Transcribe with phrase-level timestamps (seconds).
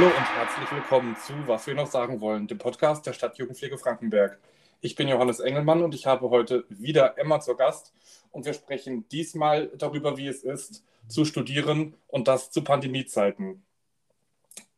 [0.00, 3.76] Hallo und herzlich willkommen zu Was wir noch sagen wollen, dem Podcast der Stadt Jugendpflege
[3.76, 4.40] Frankenberg.
[4.80, 7.92] Ich bin Johannes Engelmann und ich habe heute wieder Emma zur Gast
[8.30, 13.62] und wir sprechen diesmal darüber, wie es ist, zu studieren und das zu Pandemiezeiten.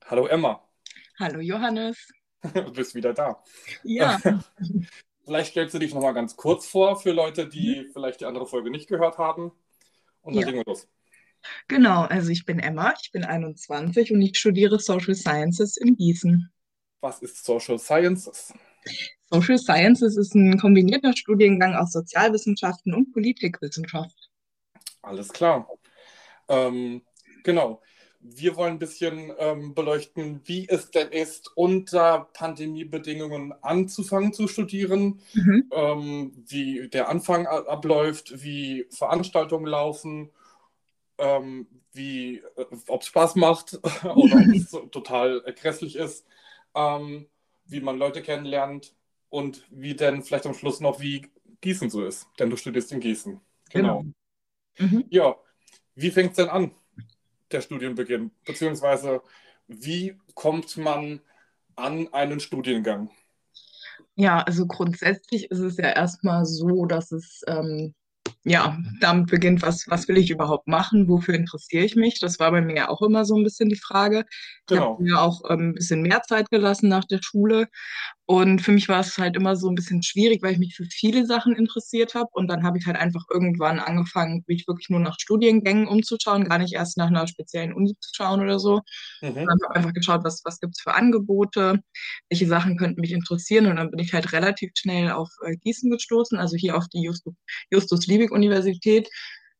[0.06, 0.60] Hallo Emma.
[1.20, 2.12] Hallo Johannes.
[2.52, 3.44] Du bist wieder da.
[3.84, 4.18] Ja.
[5.24, 8.48] Vielleicht stellst du dich noch mal ganz kurz vor für Leute, die vielleicht die andere
[8.48, 9.52] Folge nicht gehört haben.
[10.22, 10.46] Und dann Ja.
[10.48, 10.88] legen wir los.
[11.68, 16.50] Genau, also ich bin Emma, ich bin 21 und ich studiere Social Sciences in Gießen.
[17.00, 18.52] Was ist Social Sciences?
[19.30, 24.30] Social Sciences ist ein kombinierter Studiengang aus Sozialwissenschaften und Politikwissenschaft.
[25.02, 25.68] Alles klar.
[26.48, 27.02] Ähm,
[27.42, 27.80] genau.
[28.20, 35.20] Wir wollen ein bisschen ähm, beleuchten, wie es denn ist, unter Pandemiebedingungen anzufangen zu studieren,
[35.34, 35.64] Mhm.
[35.72, 40.30] ähm, wie der Anfang abläuft, wie Veranstaltungen laufen,
[41.22, 46.26] ähm, wie, äh, ob es Spaß macht oder ob es total äh, grässlich ist,
[46.74, 47.26] ähm,
[47.64, 48.94] wie man Leute kennenlernt
[49.30, 51.30] und wie denn vielleicht am Schluss noch, wie
[51.60, 52.26] Gießen so ist.
[52.38, 53.40] Denn du studierst in Gießen.
[53.70, 54.04] Genau.
[54.78, 55.04] Mhm.
[55.10, 55.36] Ja,
[55.94, 56.72] wie fängt es denn an,
[57.52, 58.32] der Studienbeginn?
[58.44, 59.22] Beziehungsweise,
[59.68, 61.20] wie kommt man
[61.76, 63.10] an einen Studiengang?
[64.16, 67.94] Ja, also grundsätzlich ist es ja erstmal so, dass es ähm,
[68.44, 72.20] ja damit beginnt, was, was will ich überhaupt machen, wofür interessiere ich mich?
[72.20, 74.24] Das war bei mir ja auch immer so ein bisschen die Frage.
[74.70, 74.98] Ich habe Genau.
[74.98, 77.68] mir auch ähm, ein bisschen mehr Zeit gelassen nach der Schule.
[78.26, 80.84] Und für mich war es halt immer so ein bisschen schwierig, weil ich mich für
[80.84, 82.28] viele Sachen interessiert habe.
[82.32, 86.58] Und dann habe ich halt einfach irgendwann angefangen, mich wirklich nur nach Studiengängen umzuschauen, gar
[86.58, 88.80] nicht erst nach einer speziellen Uni zu schauen oder so.
[89.22, 89.36] Mhm.
[89.36, 91.80] Und habe einfach geschaut, was, was gibt es für Angebote,
[92.30, 93.66] welche Sachen könnten mich interessieren.
[93.66, 97.02] Und dann bin ich halt relativ schnell auf äh, Gießen gestoßen, also hier auf die
[97.02, 97.34] Justus,
[97.70, 99.08] Justus-Liebig-Universität,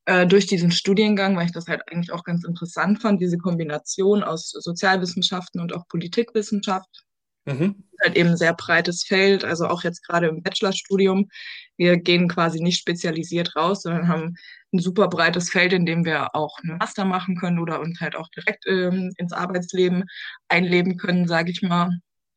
[0.04, 4.22] äh, durch diesen Studiengang, weil ich das halt eigentlich auch ganz interessant fand, diese Kombination
[4.22, 7.04] aus Sozialwissenschaften und auch Politikwissenschaft
[7.44, 7.84] Mhm.
[8.02, 11.28] halt eben ein sehr breites Feld, also auch jetzt gerade im Bachelorstudium.
[11.76, 14.34] Wir gehen quasi nicht spezialisiert raus, sondern haben
[14.72, 18.16] ein super breites Feld, in dem wir auch einen Master machen können oder uns halt
[18.16, 20.04] auch direkt ähm, ins Arbeitsleben
[20.48, 21.90] einleben können, sage ich mal.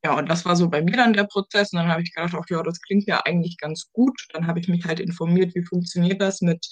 [0.03, 1.73] Ja, und das war so bei mir dann der Prozess.
[1.73, 4.13] Und dann habe ich gedacht, ach ja, das klingt ja eigentlich ganz gut.
[4.33, 6.67] Dann habe ich mich halt informiert, wie funktioniert das mit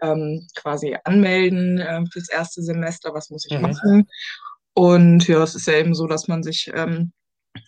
[0.00, 3.62] ähm, quasi Anmelden äh, fürs erste Semester, was muss ich Mhm.
[3.62, 4.08] machen.
[4.74, 7.12] Und ja, es ist ja eben so, dass man sich ähm,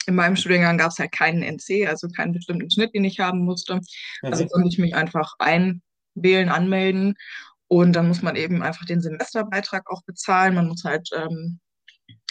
[0.06, 3.40] in meinem Studiengang gab es halt keinen NC, also keinen bestimmten Schnitt, den ich haben
[3.44, 3.80] musste.
[4.22, 4.48] Also Mhm.
[4.48, 7.14] konnte ich mich einfach einwählen, anmelden
[7.68, 10.54] und dann muss man eben einfach den Semesterbeitrag auch bezahlen.
[10.54, 11.60] Man muss halt, ähm,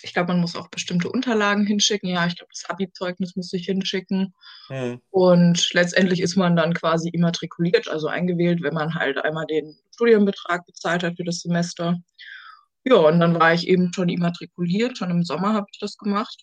[0.01, 2.09] ich glaube, man muss auch bestimmte Unterlagen hinschicken.
[2.09, 4.33] Ja, ich glaube, das Abi-Zeugnis musste ich hinschicken.
[4.69, 5.01] Mhm.
[5.11, 10.65] Und letztendlich ist man dann quasi immatrikuliert, also eingewählt, wenn man halt einmal den Studienbetrag
[10.65, 11.97] bezahlt hat für das Semester.
[12.85, 16.41] Ja, und dann war ich eben schon immatrikuliert, schon im Sommer habe ich das gemacht.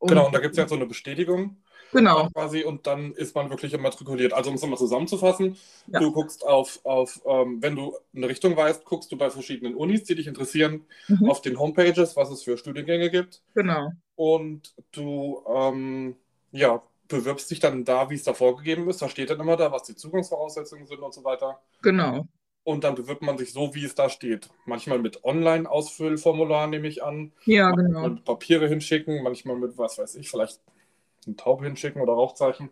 [0.00, 1.56] Genau, und da gibt es ja so eine Bestätigung
[1.92, 4.32] Genau, quasi und dann ist man wirklich immatrikuliert.
[4.32, 5.56] Also um es nochmal zusammenzufassen,
[5.88, 5.98] Ja.
[5.98, 10.04] du guckst auf, auf ähm, wenn du eine Richtung weißt, guckst du bei verschiedenen Unis,
[10.04, 11.28] die dich interessieren, Mhm.
[11.30, 13.42] auf den Homepages, was es für Studiengänge gibt.
[13.54, 13.90] genau.
[14.14, 16.14] Und du ähm,
[16.52, 19.02] ja, bewirbst dich dann da, wie es da vorgegeben ist.
[19.02, 21.60] Da steht dann immer da, was die Zugangsvoraussetzungen sind und so weiter.
[21.82, 22.26] Genau.
[22.62, 24.50] Und dann bewirbt man sich so, wie es da steht.
[24.66, 27.32] Manchmal mit Online-Ausfüllformular, nehme ich an.
[27.44, 28.08] Ja, Manchmal genau.
[28.08, 30.60] mit Papiere hinschicken, manchmal mit, was weiß ich, vielleicht
[31.26, 32.70] eine Taube hinschicken oder Rauchzeichen.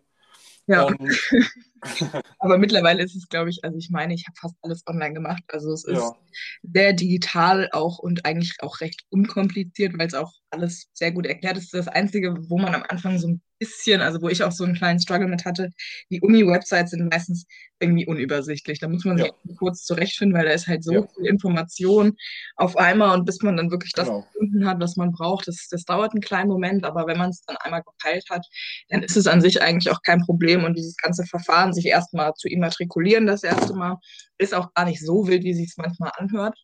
[0.67, 0.99] Ja, Und
[2.39, 5.43] aber mittlerweile ist es, glaube ich, also ich meine, ich habe fast alles online gemacht.
[5.49, 6.17] Also es ist ja,
[6.63, 11.57] sehr digital auch und eigentlich auch recht unkompliziert, weil es auch alles sehr gut erklärt
[11.57, 11.73] ist.
[11.73, 14.75] Das Einzige, wo man am Anfang so ein bisschen, also wo ich auch so einen
[14.75, 15.71] kleinen Struggle mit hatte,
[16.11, 17.47] die Uni-Websites sind meistens
[17.81, 18.79] irgendwie unübersichtlich.
[18.81, 19.55] Da muss man sich Ja.
[19.57, 21.07] kurz zurechtfinden, weil da ist halt so Ja.
[21.15, 22.17] viel Information
[22.57, 24.23] auf einmal und bis man dann wirklich das genau.
[24.33, 27.43] gefunden hat, was man braucht, das, das dauert einen kleinen Moment, aber wenn man es
[27.43, 28.45] dann einmal gepeilt hat,
[28.89, 32.33] dann ist es an sich eigentlich auch kein Problem und dieses ganze Verfahren, sich erstmal
[32.35, 33.97] zu immatrikulieren, das erste Mal,
[34.39, 36.59] ist auch gar nicht so wild, wie sich es manchmal anhört.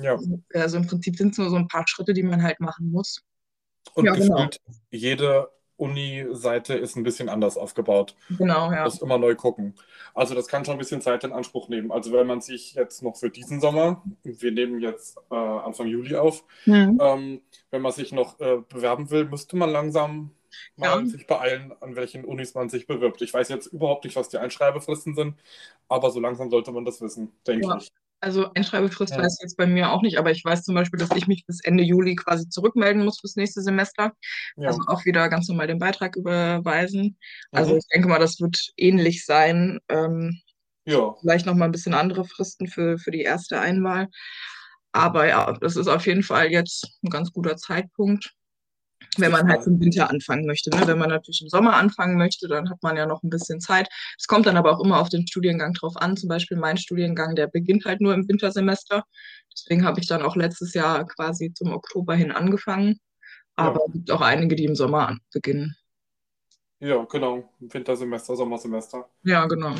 [0.00, 0.16] Ja.
[0.54, 3.22] Also im Prinzip sind es nur so ein paar Schritte, die man halt machen muss.
[3.94, 4.36] Und Ja, genau.
[4.36, 4.58] gefühlt
[4.90, 8.14] jede Uni-Seite ist ein bisschen anders aufgebaut.
[8.36, 8.84] Genau, ja.
[8.84, 9.74] Muss immer neu gucken.
[10.14, 11.90] Also das kann schon ein bisschen Zeit in Anspruch nehmen.
[11.92, 16.16] Also wenn man sich jetzt noch für diesen Sommer, wir nehmen jetzt äh, Anfang Juli
[16.16, 16.98] auf, Hm.
[17.00, 17.40] ähm,
[17.70, 20.32] wenn man sich noch äh, bewerben will, müsste man langsam
[20.76, 21.06] mal Ja.
[21.06, 23.22] sich beeilen, an welchen Unis man sich bewirbt.
[23.22, 25.36] Ich weiß jetzt überhaupt nicht, was die Einschreibefristen sind,
[25.88, 27.76] aber so langsam sollte man das wissen, denke Ja.
[27.76, 27.92] ich.
[28.20, 29.18] Also Einschreibefrist Ja.
[29.22, 31.44] weiß ich jetzt bei mir auch nicht, aber ich weiß zum Beispiel, dass ich mich
[31.46, 34.12] bis Ende Juli quasi zurückmelden muss fürs nächste Semester.
[34.56, 34.68] Ja.
[34.68, 37.16] Also auch wieder ganz normal den Beitrag überweisen.
[37.52, 37.78] Also Mhm.
[37.78, 39.78] ich denke mal, das wird ähnlich sein.
[39.88, 40.40] Ähm,
[40.84, 41.14] ja.
[41.20, 44.08] vielleicht noch mal ein bisschen andere Fristen für, für die erste Einwahl.
[44.92, 48.32] Aber ja, das ist auf jeden Fall jetzt ein ganz guter Zeitpunkt.
[49.18, 50.70] Wenn man halt im Winter anfangen möchte.
[50.70, 50.86] Ne?
[50.86, 53.88] Wenn man natürlich im Sommer anfangen möchte, dann hat man ja noch ein bisschen Zeit.
[54.18, 56.16] Es kommt dann aber auch immer auf den Studiengang drauf an.
[56.16, 59.04] Zum Beispiel mein Studiengang, der beginnt halt nur im Wintersemester.
[59.52, 62.98] Deswegen habe ich dann auch letztes Jahr quasi zum Oktober hin angefangen.
[63.56, 63.86] Aber ja.
[63.86, 65.76] es gibt auch einige, die im Sommer beginnen.
[66.80, 67.52] Ja, genau.
[67.58, 69.08] Wintersemester, Sommersemester.
[69.24, 69.74] Ja, genau.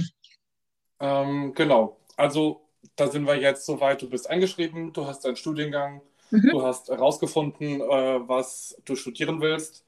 [1.00, 2.00] Ähm, genau.
[2.16, 6.50] Also da sind wir jetzt soweit, du bist eingeschrieben, du hast deinen Studiengang, mhm.
[6.50, 9.84] du hast herausgefunden, äh, was du studieren willst.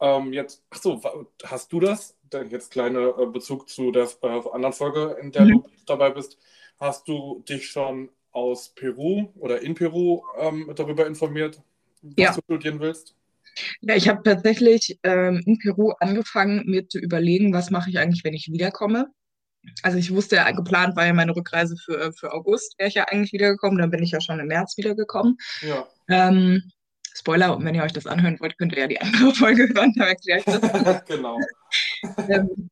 [0.00, 1.00] Ähm, jetzt, ach so,
[1.44, 2.16] hast du das?
[2.50, 5.62] Jetzt kleiner äh, Bezug zu der äh, anderen Folge, in der mhm.
[5.62, 6.38] du dabei bist.
[6.80, 11.62] Hast du dich schon aus Peru oder in Peru ähm, darüber informiert,
[12.02, 12.32] was ja.
[12.32, 13.14] du studieren willst?
[13.80, 18.24] Ja, ich habe tatsächlich ähm, in Peru angefangen, mir zu überlegen, was mache ich eigentlich,
[18.24, 19.12] wenn ich wiederkomme.
[19.82, 23.04] Also ich wusste ja, geplant war ja meine Rückreise für, für August, wäre ich ja
[23.04, 25.36] eigentlich wiedergekommen, dann bin ich ja schon im März wiedergekommen.
[25.62, 25.86] Ja.
[26.08, 26.62] Ähm,
[27.16, 30.06] Spoiler, wenn ihr euch das anhören wollt, könnt ihr ja die andere Folge hören, da
[30.06, 31.04] erkläre ich das.
[31.06, 31.38] genau.
[32.28, 32.70] ähm,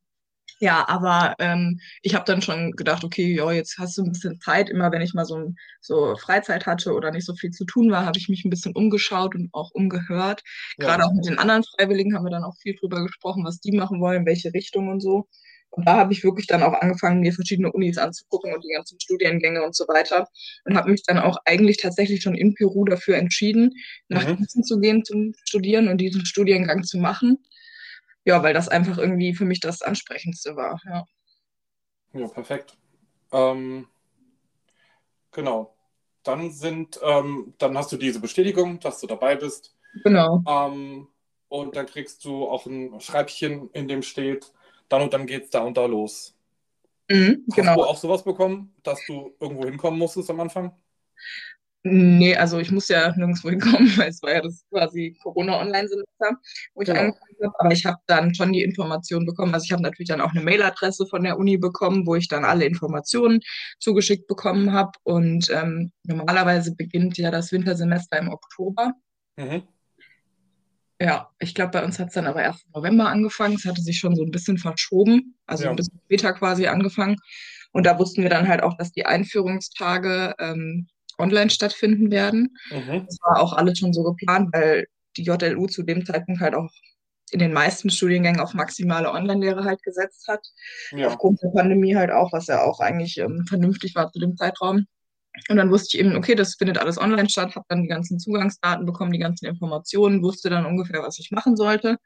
[0.62, 4.38] ja, aber ähm, ich habe dann schon gedacht, okay, ja, jetzt hast du ein bisschen
[4.40, 4.70] Zeit.
[4.70, 8.06] Immer wenn ich mal so, so Freizeit hatte oder nicht so viel zu tun war,
[8.06, 10.44] habe ich mich ein bisschen umgeschaut und auch umgehört.
[10.78, 10.86] Ja.
[10.86, 13.72] Gerade auch mit den anderen Freiwilligen haben wir dann auch viel drüber gesprochen, was die
[13.72, 15.28] machen wollen, welche Richtung und so.
[15.72, 19.00] Und da habe ich wirklich dann auch angefangen, mir verschiedene Unis anzugucken und die ganzen
[19.00, 20.28] Studiengänge und so weiter.
[20.64, 23.72] Und habe mich dann auch eigentlich tatsächlich schon in Peru dafür entschieden,
[24.08, 24.36] nach mhm.
[24.36, 27.38] Gießen zu gehen zum Studieren und diesen Studiengang zu machen
[28.24, 30.80] ja, weil das einfach irgendwie für mich das Ansprechendste war.
[30.84, 31.06] Ja,
[32.14, 32.76] ja perfekt.
[33.32, 33.88] Ähm,
[35.32, 35.76] genau.
[36.22, 39.76] Dann sind, ähm, dann hast du diese Bestätigung, dass du dabei bist.
[40.04, 40.42] Genau.
[40.46, 41.08] Ähm,
[41.48, 44.52] und dann kriegst du auch ein Schreibchen, in dem steht,
[44.92, 46.34] dann und dann geht's da und da los.
[47.08, 47.74] Mhm, Hast genau.
[47.76, 50.72] du auch sowas bekommen, dass du irgendwo hinkommen musstest am Anfang?
[51.84, 56.38] Nee, also ich muss ja nirgendwo hinkommen, weil es war ja das quasi Corona-Online-Semester,
[56.74, 57.00] wo ich genau.
[57.00, 57.54] angefangen habe.
[57.58, 59.52] Aber ich habe dann schon die Informationen bekommen.
[59.52, 62.44] Also ich habe natürlich dann auch eine Mailadresse von der Uni bekommen, wo ich dann
[62.44, 63.40] alle Informationen
[63.80, 64.92] zugeschickt bekommen habe.
[65.02, 68.92] Und ähm, normalerweise beginnt ja das Wintersemester im Oktober.
[69.36, 69.62] Mhm.
[71.02, 73.56] Ja, ich glaube, bei uns hat es dann aber erst im November angefangen.
[73.56, 75.70] Es hatte sich schon so ein bisschen verschoben, also ja.
[75.70, 77.16] ein bisschen später quasi angefangen.
[77.72, 80.86] Und da wussten wir dann halt auch, dass die Einführungstage ähm,
[81.18, 82.56] online stattfinden werden.
[82.70, 83.04] Mhm.
[83.06, 86.70] Das war auch alles schon so geplant, weil die JLU zu dem Zeitpunkt halt auch
[87.32, 90.46] in den meisten Studiengängen auf maximale Online-Lehre halt gesetzt hat.
[90.92, 91.08] Ja.
[91.08, 94.86] Aufgrund der Pandemie halt auch, was ja auch eigentlich ähm, vernünftig war zu dem Zeitraum.
[95.48, 98.18] Und dann wusste ich eben, okay, das findet alles online statt, habe dann die ganzen
[98.18, 101.98] Zugangsdaten bekommen, die ganzen Informationen, wusste dann ungefähr, was ich machen sollte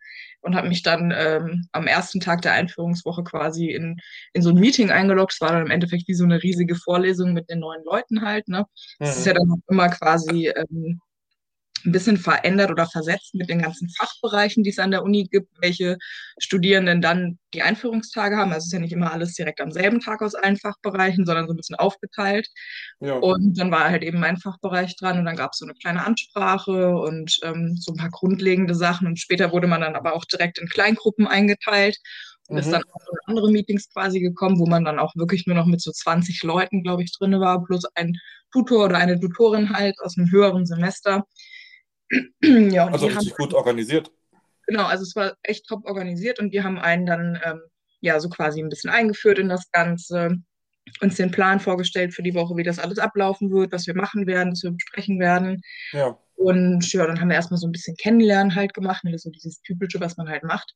[0.43, 3.97] und habe mich dann ähm, am ersten Tag der Einführungswoche quasi in,
[4.33, 5.33] in so ein Meeting eingeloggt.
[5.33, 8.47] Es war dann im Endeffekt wie so eine riesige Vorlesung mit den neuen Leuten halt.
[8.47, 8.65] Ne?
[9.01, 11.01] Das ist ja dann immer quasi ähm,
[11.87, 15.49] ein bisschen verändert oder versetzt mit den ganzen Fachbereichen, die es an der Uni gibt,
[15.61, 15.97] welche
[16.39, 18.53] Studierenden dann die Einführungstage haben.
[18.53, 21.47] Also es ist ja nicht immer alles direkt am selben Tag aus allen Fachbereichen, sondern
[21.47, 22.49] so ein bisschen aufgeteilt.
[23.01, 23.15] Ja.
[23.15, 26.05] Und dann war halt eben mein Fachbereich dran und dann gab es so eine kleine
[26.05, 29.07] Ansprache und ähm, so ein paar grundlegende Sachen.
[29.07, 31.97] Und später wurde man dann aber auch direkt in Kleingruppen eingeteilt.
[32.49, 32.61] Und mhm.
[32.61, 35.67] ist dann auch in andere Meetings quasi gekommen, wo man dann auch wirklich nur noch
[35.67, 38.17] mit so 20 Leuten, glaube ich, drin war, plus ein
[38.53, 41.25] Tutor oder eine Tutorin halt aus einem höheren Semester.
[42.43, 44.11] ja, also richtig haben, gut organisiert.
[44.67, 47.61] Genau, also es war echt top organisiert und die haben einen dann ähm,
[48.01, 50.37] ja so quasi ein bisschen eingeführt in das Ganze,
[51.01, 54.27] uns den Plan vorgestellt für die Woche, wie das alles ablaufen wird, was wir machen
[54.27, 55.61] werden, was wir besprechen werden.
[55.93, 56.19] Ja.
[56.37, 59.61] Und ja, dann haben wir erstmal so ein bisschen Kennenlernen halt gemacht, ne, so dieses
[59.63, 60.75] Typische, was man halt macht.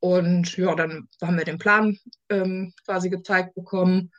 [0.00, 4.10] Und ja, dann haben wir den Plan ähm, quasi gezeigt bekommen.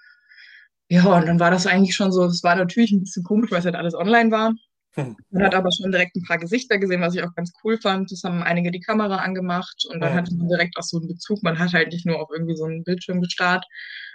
[0.90, 3.60] Ja, und dann war das eigentlich schon so, es war natürlich ein bisschen komisch, weil
[3.60, 4.54] es halt alles online war.
[4.96, 5.16] Hm.
[5.30, 8.12] Man hat aber schon direkt ein paar Gesichter gesehen, was ich auch ganz cool fand.
[8.12, 10.18] Das haben einige die Kamera angemacht und dann ja.
[10.18, 11.44] hatte man direkt auch so einen Bezug.
[11.44, 13.66] Man hat halt nicht nur auf irgendwie so einen Bildschirm gestarrt.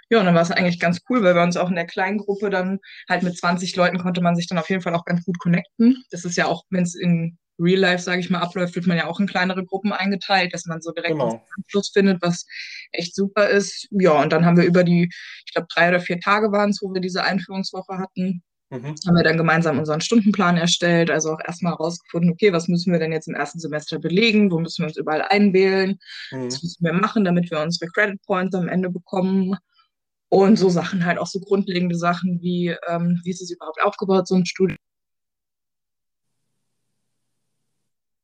[0.09, 2.17] Ja, und dann war es eigentlich ganz cool, weil wir uns auch in der kleinen
[2.17, 5.23] Gruppe dann halt mit 20 Leuten konnte man sich dann auf jeden Fall auch ganz
[5.23, 6.03] gut connecten.
[6.11, 8.97] Das ist ja auch, wenn es in Real Life, sage ich mal, abläuft, wird man
[8.97, 11.29] ja auch in kleinere Gruppen eingeteilt, dass man so direkt genau.
[11.29, 12.45] einen Anschluss findet, was
[12.91, 13.87] echt super ist.
[13.91, 15.09] Ja, und dann haben wir über die,
[15.45, 18.95] ich glaube, drei oder vier Tage waren es, wo wir diese Einführungswoche hatten, Mhm.
[19.05, 22.99] Haben wir dann gemeinsam unseren Stundenplan erstellt, also auch erstmal herausgefunden, okay, was müssen wir
[22.99, 25.99] denn jetzt im ersten Semester belegen, wo müssen wir uns überall einwählen,
[26.31, 26.45] mhm.
[26.45, 29.57] was müssen wir machen, damit wir unsere Credit Points am Ende bekommen.
[30.29, 34.29] Und so Sachen halt auch so grundlegende Sachen wie, ähm, wie ist es überhaupt aufgebaut,
[34.29, 34.77] so ein Studium.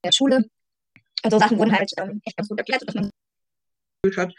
[0.06, 0.46] Der Schule.
[1.24, 3.10] Also Sachen wurden halt ähm, echt ganz gut erklärt, dass man
[4.18, 4.34] hat.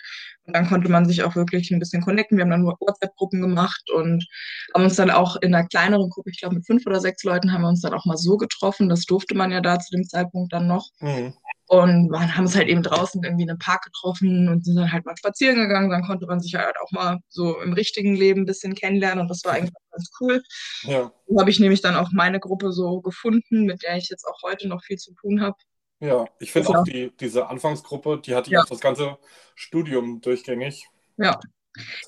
[0.44, 2.38] Und dann konnte man sich auch wirklich ein bisschen connecten.
[2.38, 4.26] Wir haben dann WhatsApp-Gruppen gemacht und
[4.74, 7.52] haben uns dann auch in einer kleineren Gruppe, ich glaube mit fünf oder sechs Leuten,
[7.52, 8.88] haben wir uns dann auch mal so getroffen.
[8.88, 10.88] Das durfte man ja da zu dem Zeitpunkt dann noch.
[11.00, 11.34] Mhm.
[11.66, 14.90] Und wir haben es halt eben draußen irgendwie in einem Park getroffen und sind dann
[14.90, 15.90] halt mal spazieren gegangen.
[15.90, 19.28] Dann konnte man sich halt auch mal so im richtigen Leben ein bisschen kennenlernen und
[19.28, 20.42] das war eigentlich ganz cool.
[20.84, 21.12] Ja.
[21.26, 24.42] So habe ich nämlich dann auch meine Gruppe so gefunden, mit der ich jetzt auch
[24.44, 25.56] heute noch viel zu tun habe.
[26.00, 28.61] Ja, ich finde auch die, diese Anfangsgruppe, die hatte ich ja.
[28.61, 29.19] auch das ganze
[29.55, 30.87] Studium durchgängig.
[31.17, 31.38] Ja.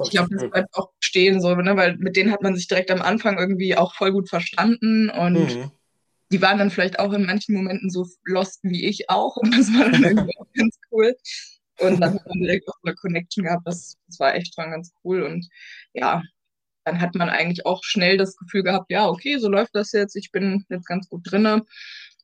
[0.03, 1.77] Ich glaube, das bleibt auch stehen so, ne?
[1.77, 5.57] weil mit denen hat man sich direkt am Anfang irgendwie auch voll gut verstanden und
[5.57, 5.71] mhm.
[6.33, 9.69] die waren dann vielleicht auch in manchen Momenten so lost wie ich auch und das
[9.69, 11.15] war dann irgendwie auch ganz cool.
[11.79, 14.93] Und dann hat man direkt auch eine Connection gehabt, das, das war echt schon ganz
[15.05, 15.49] cool und
[15.93, 16.23] ja,
[16.85, 20.17] dann hat man eigentlich auch schnell das Gefühl gehabt, ja, okay, so läuft das jetzt,
[20.17, 21.65] ich bin jetzt ganz gut drinne.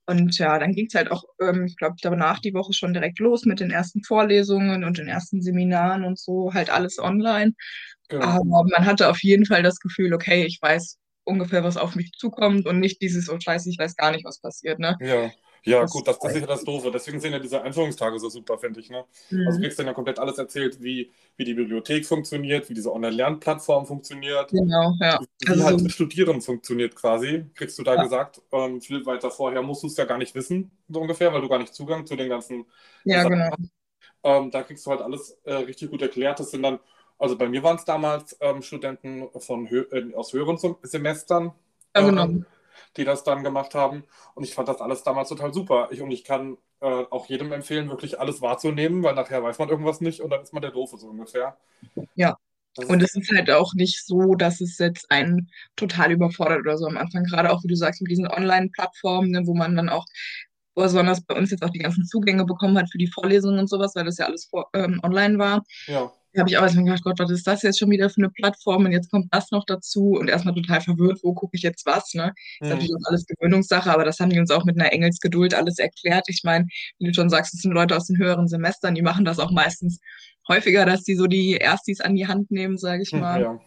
[0.07, 3.19] Und ja, dann ging es halt auch, ähm, ich glaube, danach die Woche schon direkt
[3.19, 7.55] los mit den ersten Vorlesungen und den ersten Seminaren und so, halt alles online.
[8.09, 8.25] Genau.
[8.25, 12.13] Aber man hatte auf jeden Fall das Gefühl, okay, ich weiß ungefähr, was auf mich
[12.13, 14.79] zukommt und nicht dieses, oh scheiße, ich weiß gar nicht, was passiert.
[14.79, 14.97] Ne?
[15.01, 15.31] Ja,
[15.67, 16.91] ja, das gut, das, das ist ja das Doofe.
[16.93, 18.89] Deswegen sind ja diese Einführungstage so super, finde ich.
[18.89, 19.05] Ne?
[19.31, 19.47] Mhm.
[19.47, 22.93] Also du kriegst dann ja komplett alles erzählt, wie, wie die Bibliothek funktioniert, wie diese
[22.93, 24.51] Online-Lernplattform funktioniert.
[24.51, 25.19] Genau, ja.
[25.41, 28.03] Wie also, halt Studieren funktioniert quasi, kriegst du da ja.
[28.05, 28.43] gesagt.
[28.53, 31.49] Ähm, viel weiter vorher musst du es ja gar nicht wissen, so ungefähr, weil du
[31.49, 32.67] gar nicht Zugang zu den ganzen.
[33.05, 33.57] Ja, Sachen genau.
[34.23, 36.39] Ähm, da kriegst du halt alles äh, richtig gut erklärt.
[36.39, 36.79] Das sind dann,
[37.19, 41.53] also bei mir waren es damals ähm, Studenten von, äh, aus höheren Semestern.
[41.95, 42.47] Ja, genau ähm,
[42.97, 44.04] die das dann gemacht haben.
[44.35, 45.88] Und ich fand das alles damals total super.
[45.90, 49.68] Ich, und ich kann äh, auch jedem empfehlen, wirklich alles wahrzunehmen, weil nachher weiß man
[49.68, 51.56] irgendwas nicht und dann ist man der Doofe so ungefähr.
[52.14, 52.37] Ja.
[52.88, 56.87] Und es ist halt auch nicht so, dass es jetzt einen total überfordert oder so
[56.87, 60.04] am Anfang, gerade auch, wie du sagst, mit diesen Online-Plattformen, ne, wo man dann auch
[60.75, 63.95] besonders bei uns jetzt auch die ganzen Zugänge bekommen hat für die Vorlesungen und sowas,
[63.95, 65.64] weil das ja alles vor, ähm, online war.
[65.87, 68.31] Ja habe ich auch erstmal gedacht, Gott, was ist das jetzt schon wieder für eine
[68.31, 68.85] Plattform?
[68.85, 72.14] Und jetzt kommt das noch dazu und erstmal total verwirrt, wo gucke ich jetzt was?
[72.14, 72.33] Ne?
[72.61, 72.69] Ist mhm.
[72.71, 76.26] natürlich auch alles Gewöhnungssache, aber das haben die uns auch mit einer Engelsgeduld alles erklärt.
[76.28, 76.66] Ich meine,
[76.99, 79.50] wie du schon sagst, es sind Leute aus den höheren Semestern, die machen das auch
[79.50, 79.99] meistens
[80.49, 83.43] häufiger, dass die so die Erstis an die Hand nehmen, sage ich hm, mal.
[83.43, 83.61] Ja.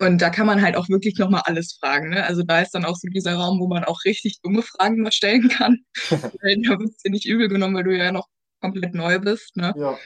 [0.00, 2.10] Und da kann man halt auch wirklich nochmal alles fragen.
[2.10, 2.24] Ne?
[2.24, 5.12] Also da ist dann auch so dieser Raum, wo man auch richtig dumme Fragen mal
[5.12, 5.78] stellen kann.
[6.10, 8.26] da wird es dir nicht übel genommen, weil du ja noch
[8.60, 9.56] komplett neu bist.
[9.56, 9.72] Ne?
[9.76, 9.96] Ja.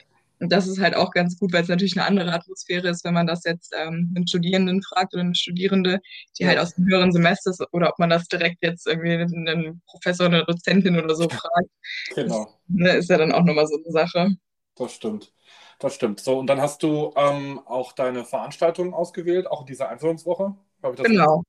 [0.40, 3.14] Und das ist halt auch ganz gut, weil es natürlich eine andere Atmosphäre ist, wenn
[3.14, 6.00] man das jetzt ähm, einen Studierenden fragt oder eine Studierende,
[6.38, 9.82] die halt aus dem höheren Semester ist, oder ob man das direkt jetzt irgendwie einen
[9.86, 11.68] Professor, eine Dozentin oder so fragt.
[12.14, 12.44] Genau.
[12.44, 14.36] Das, ne, ist ja dann auch nochmal so eine Sache.
[14.76, 15.32] Das stimmt.
[15.78, 16.20] Das stimmt.
[16.20, 20.54] So, und dann hast du ähm, auch deine Veranstaltung ausgewählt, auch in dieser Einführungswoche.
[21.02, 21.42] genau.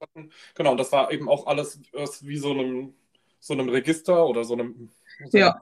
[0.55, 1.79] Genau, und das war eben auch alles
[2.21, 2.93] wie so einem,
[3.39, 4.91] so einem Register oder so einem
[5.31, 5.61] ja.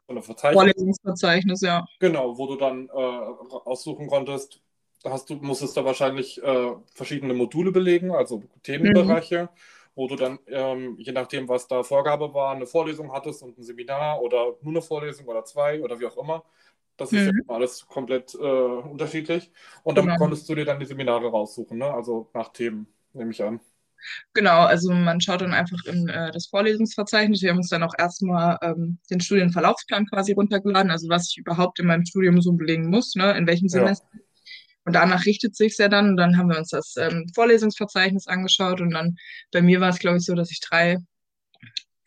[0.53, 1.85] Vorlesungsverzeichnis, ja.
[1.99, 4.61] Genau, wo du dann äh, aussuchen konntest,
[5.03, 9.49] hast du, musstest da wahrscheinlich äh, verschiedene Module belegen, also Themenbereiche, mhm.
[9.95, 13.63] wo du dann, ähm, je nachdem, was da Vorgabe war, eine Vorlesung hattest und ein
[13.63, 16.43] Seminar oder nur eine Vorlesung oder zwei oder wie auch immer.
[16.97, 17.43] Das ist mhm.
[17.47, 19.51] ja alles komplett äh, unterschiedlich.
[19.83, 20.17] Und dann genau.
[20.17, 21.93] konntest du dir dann die Seminare raussuchen, ne?
[21.93, 23.59] also nach Themen, nehme ich an.
[24.33, 27.41] Genau, also man schaut dann einfach in äh, das Vorlesungsverzeichnis.
[27.41, 31.79] Wir haben uns dann auch erstmal ähm, den Studienverlaufsplan quasi runtergeladen, also was ich überhaupt
[31.79, 34.07] in meinem Studium so belegen muss, ne, in welchem Semester.
[34.13, 34.19] Ja.
[34.87, 36.11] Und danach richtet sich ja dann.
[36.11, 38.79] Und dann haben wir uns das ähm, Vorlesungsverzeichnis angeschaut.
[38.79, 39.17] Und dann
[39.51, 40.97] bei mir war es, glaube ich, so, dass ich drei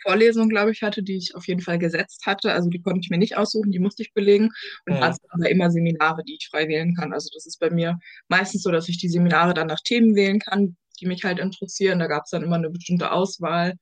[0.02, 2.52] Vorlesungen, glaube ich, hatte, die ich auf jeden Fall gesetzt hatte.
[2.52, 4.48] Also die konnte ich mir nicht aussuchen, die musste ich belegen.
[4.86, 5.00] Und ja.
[5.00, 7.12] hatte aber immer Seminare, die ich frei wählen kann.
[7.12, 10.38] Also das ist bei mir meistens so, dass ich die Seminare dann nach Themen wählen
[10.38, 11.98] kann, die mich halt interessieren.
[11.98, 13.74] Da gab es dann immer eine bestimmte Auswahl.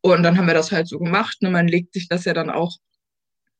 [0.00, 1.42] Und dann haben wir das halt so gemacht.
[1.42, 1.50] Ne?
[1.50, 2.76] Man legt sich das ja dann auch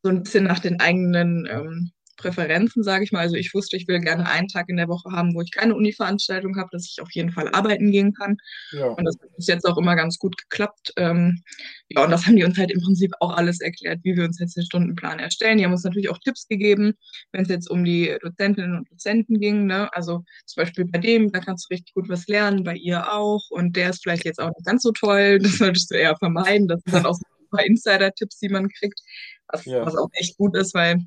[0.03, 3.21] so ein bisschen nach den eigenen ähm, Präferenzen, sage ich mal.
[3.21, 5.75] Also ich wusste, ich will gerne einen Tag in der Woche haben, wo ich keine
[5.75, 8.37] Uni-Veranstaltung habe, dass ich auf jeden Fall arbeiten gehen kann.
[8.73, 8.87] Ja.
[8.87, 10.93] Und das hat bis jetzt auch immer ganz gut geklappt.
[10.97, 11.43] Ähm,
[11.89, 14.39] ja, und das haben die uns halt im Prinzip auch alles erklärt, wie wir uns
[14.41, 15.59] jetzt den Stundenplan erstellen.
[15.59, 16.95] Die haben uns natürlich auch Tipps gegeben,
[17.33, 19.67] wenn es jetzt um die Dozentinnen und Dozenten ging.
[19.67, 19.93] Ne?
[19.95, 23.43] Also zum Beispiel bei dem, da kannst du richtig gut was lernen, bei ihr auch.
[23.51, 25.39] Und der ist vielleicht jetzt auch nicht ganz so toll.
[25.39, 26.69] Das solltest du eher vermeiden.
[26.69, 29.01] Das sind dann auch so ein paar Insider-Tipps, die man kriegt,
[29.49, 29.85] was, ja.
[29.85, 31.01] was auch echt gut ist, weil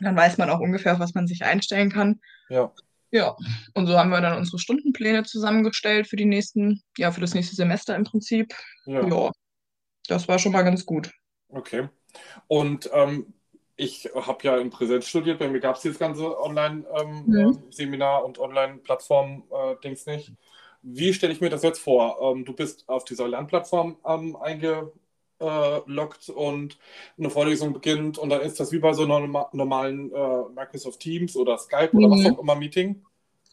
[0.00, 2.20] dann weiß man auch ungefähr, auf was man sich einstellen kann.
[2.48, 2.72] Ja.
[3.10, 3.36] Ja,
[3.74, 7.54] und so haben wir dann unsere Stundenpläne zusammengestellt für die nächsten, ja, für das nächste
[7.54, 8.52] Semester im Prinzip.
[8.86, 9.06] Ja.
[9.06, 9.30] ja
[10.08, 11.12] das war schon mal ganz gut.
[11.48, 11.88] Okay.
[12.48, 13.32] Und ähm,
[13.76, 18.26] ich habe ja in Präsenz studiert, bei mir gab es dieses ganze Online-Seminar ähm, mhm.
[18.26, 20.32] und Online-Plattform-Dings äh, nicht.
[20.82, 22.18] Wie stelle ich mir das jetzt vor?
[22.20, 24.92] Ähm, du bist auf dieser Lernplattform ähm, einge
[25.40, 26.78] äh, lockt und
[27.18, 31.36] eine Vorlesung beginnt und dann ist das wie bei so einem normalen äh, Microsoft Teams
[31.36, 32.26] oder Skype oder was Mhm.
[32.26, 33.04] auch immer Meeting.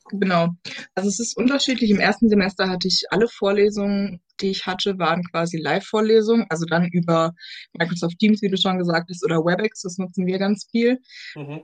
[0.10, 0.50] Genau.
[0.96, 1.90] Also es ist unterschiedlich.
[1.92, 6.88] Im ersten Semester hatte ich alle Vorlesungen, die ich hatte, waren quasi Live-Vorlesungen, also dann
[6.88, 7.34] über
[7.74, 11.00] Microsoft Teams, wie du schon gesagt hast, oder WebEx, das nutzen wir ganz viel.
[11.36, 11.62] Mhm.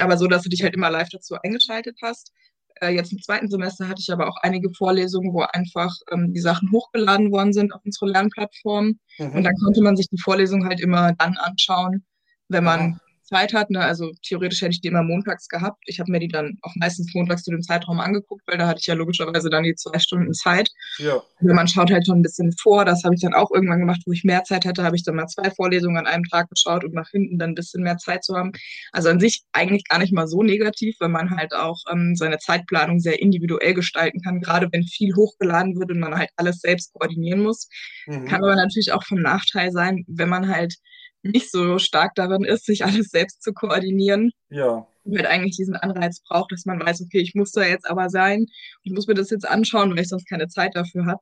[0.00, 2.32] Aber so, dass du dich halt immer live dazu eingeschaltet hast.
[2.80, 6.40] Äh, jetzt im zweiten Semester hatte ich aber auch einige Vorlesungen, wo einfach ähm, die
[6.40, 8.98] Sachen hochgeladen worden sind auf unsere Lernplattform.
[9.18, 9.44] Und Mhm.
[9.44, 12.04] dann konnte man sich die Vorlesung halt immer dann anschauen,
[12.48, 13.00] wenn man.
[13.28, 13.70] Zeit hat.
[13.70, 13.80] Ne?
[13.80, 15.82] Also theoretisch hätte ich die immer montags gehabt.
[15.86, 18.80] Ich habe mir die dann auch meistens montags zu dem Zeitraum angeguckt, weil da hatte
[18.80, 20.70] ich ja logischerweise dann die zwei Stunden Zeit.
[20.98, 21.22] Ja.
[21.40, 22.84] Aber man schaut halt schon ein bisschen vor.
[22.84, 25.16] Das habe ich dann auch irgendwann gemacht, wo ich mehr Zeit hatte, habe ich dann
[25.16, 28.24] mal zwei Vorlesungen an einem Tag geschaut, um nach hinten dann ein bisschen mehr Zeit
[28.24, 28.52] zu haben.
[28.92, 32.38] Also an sich eigentlich gar nicht mal so negativ, weil man halt auch ähm, seine
[32.38, 36.92] Zeitplanung sehr individuell gestalten kann, gerade wenn viel hochgeladen wird und man halt alles selbst
[36.92, 37.68] koordinieren muss.
[38.06, 38.34] Kann Mhm.
[38.44, 40.74] aber natürlich auch vom Nachteil sein, wenn man halt
[41.22, 44.86] nicht so stark darin ist, sich alles selbst zu koordinieren Ja.
[45.04, 48.08] und halt eigentlich diesen Anreiz braucht, dass man weiß, okay, ich muss da jetzt aber
[48.10, 48.46] sein,
[48.82, 51.20] ich muss mir das jetzt anschauen, weil ich sonst keine Zeit dafür habe.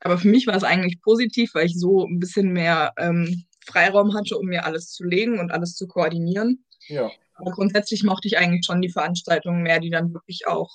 [0.00, 4.14] Aber für mich war es eigentlich positiv, weil ich so ein bisschen mehr ähm, Freiraum
[4.14, 6.64] hatte, um mir alles zu legen und alles zu koordinieren.
[6.86, 7.10] Ja.
[7.34, 10.70] Aber grundsätzlich mochte ich eigentlich schon die Veranstaltungen mehr, die dann wirklich auch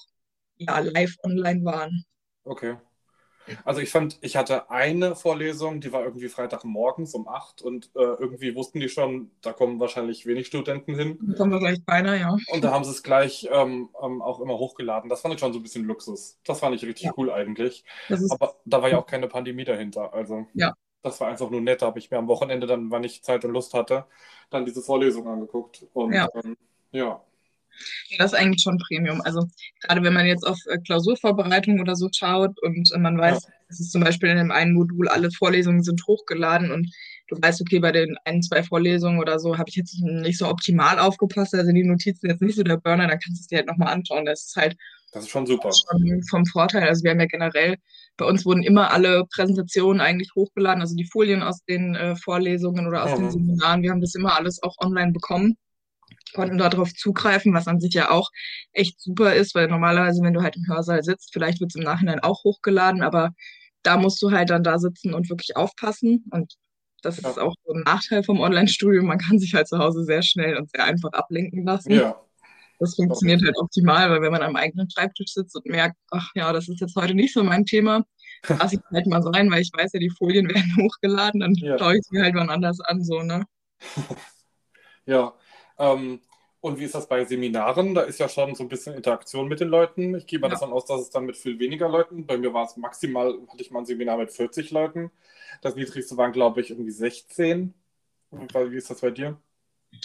[0.57, 2.05] ja, live online waren.
[2.43, 2.75] Okay.
[3.65, 7.99] Also ich fand, ich hatte eine Vorlesung, die war irgendwie Freitagmorgens um 8 und äh,
[7.99, 11.17] irgendwie wussten die schon, da kommen wahrscheinlich wenig Studenten hin.
[11.21, 12.37] Da kommen wir gleich beinahe, ja.
[12.51, 15.09] Und da haben sie es gleich ähm, ähm, auch immer hochgeladen.
[15.09, 16.39] Das fand ich schon so ein bisschen Luxus.
[16.45, 17.13] Das fand ich richtig Ja.
[17.17, 17.83] cool eigentlich.
[18.31, 20.13] Aber da war ja auch keine Pandemie dahinter.
[20.13, 20.73] Also Ja.
[21.01, 21.81] das war einfach nur nett.
[21.81, 24.05] Da habe ich mir am Wochenende dann, wann ich Zeit und Lust hatte,
[24.49, 25.85] dann diese Vorlesung angeguckt.
[25.93, 26.29] Und Ja.
[26.43, 26.57] ähm,
[26.91, 27.21] ja.
[28.09, 29.21] Ja, das ist eigentlich schon Premium.
[29.21, 29.47] Also
[29.81, 33.79] gerade wenn man jetzt auf äh, Klausurvorbereitung oder so schaut und äh, man weiß, es
[33.79, 36.91] ist zum Beispiel in dem einen Modul, alle Vorlesungen sind hochgeladen und
[37.29, 40.47] du weißt, okay, bei den ein, zwei Vorlesungen oder so habe ich jetzt nicht so
[40.47, 43.57] optimal aufgepasst, also die Notizen jetzt nicht so der Burner, dann kannst du es dir
[43.59, 44.25] halt nochmal anschauen.
[44.25, 44.75] Das ist halt
[45.11, 45.71] Das ist schon super.
[45.71, 46.87] schon vom Vorteil.
[46.87, 47.77] Also wir haben ja generell,
[48.17, 52.87] bei uns wurden immer alle Präsentationen eigentlich hochgeladen, also die Folien aus den äh, Vorlesungen
[52.87, 53.31] oder aus den Mhm.
[53.31, 55.57] Seminaren, wir haben das immer alles auch online bekommen,
[56.33, 58.29] konnten darauf zugreifen, was an sich ja auch
[58.71, 61.83] echt super ist, weil normalerweise, wenn du halt im Hörsaal sitzt, vielleicht wird es im
[61.83, 63.31] Nachhinein auch hochgeladen, aber
[63.83, 66.55] da musst du halt dann da sitzen und wirklich aufpassen und
[67.01, 67.29] das Ja.
[67.29, 69.05] ist auch so ein Nachteil vom Online-Studium.
[69.05, 71.91] Man kann sich halt zu Hause sehr schnell und sehr einfach ablenken lassen.
[71.91, 72.15] Ja.
[72.79, 76.51] Das funktioniert halt optimal, weil wenn man am eigenen Schreibtisch sitzt und merkt, ach ja,
[76.53, 78.03] das ist jetzt heute nicht so mein Thema,
[78.47, 81.77] lasse ich halt mal sein, weil ich weiß ja, die Folien werden hochgeladen, dann Ja.
[81.77, 83.45] schaue ich sie halt wann anders an, so, ne?
[85.05, 85.33] Ja.
[85.77, 86.21] Ähm,
[86.61, 87.93] und wie ist das bei Seminaren?
[87.93, 90.15] Da ist ja schon so ein bisschen Interaktion mit den Leuten.
[90.15, 90.53] Ich gehe mal Ja.
[90.53, 92.25] davon aus, dass es dann mit viel weniger Leuten.
[92.25, 95.11] Bei mir war es maximal, hatte ich mal ein Seminar mit 40 Leuten.
[95.61, 97.73] Das niedrigste waren, glaube ich, irgendwie 16.
[98.31, 99.37] Und Wie ist das bei dir?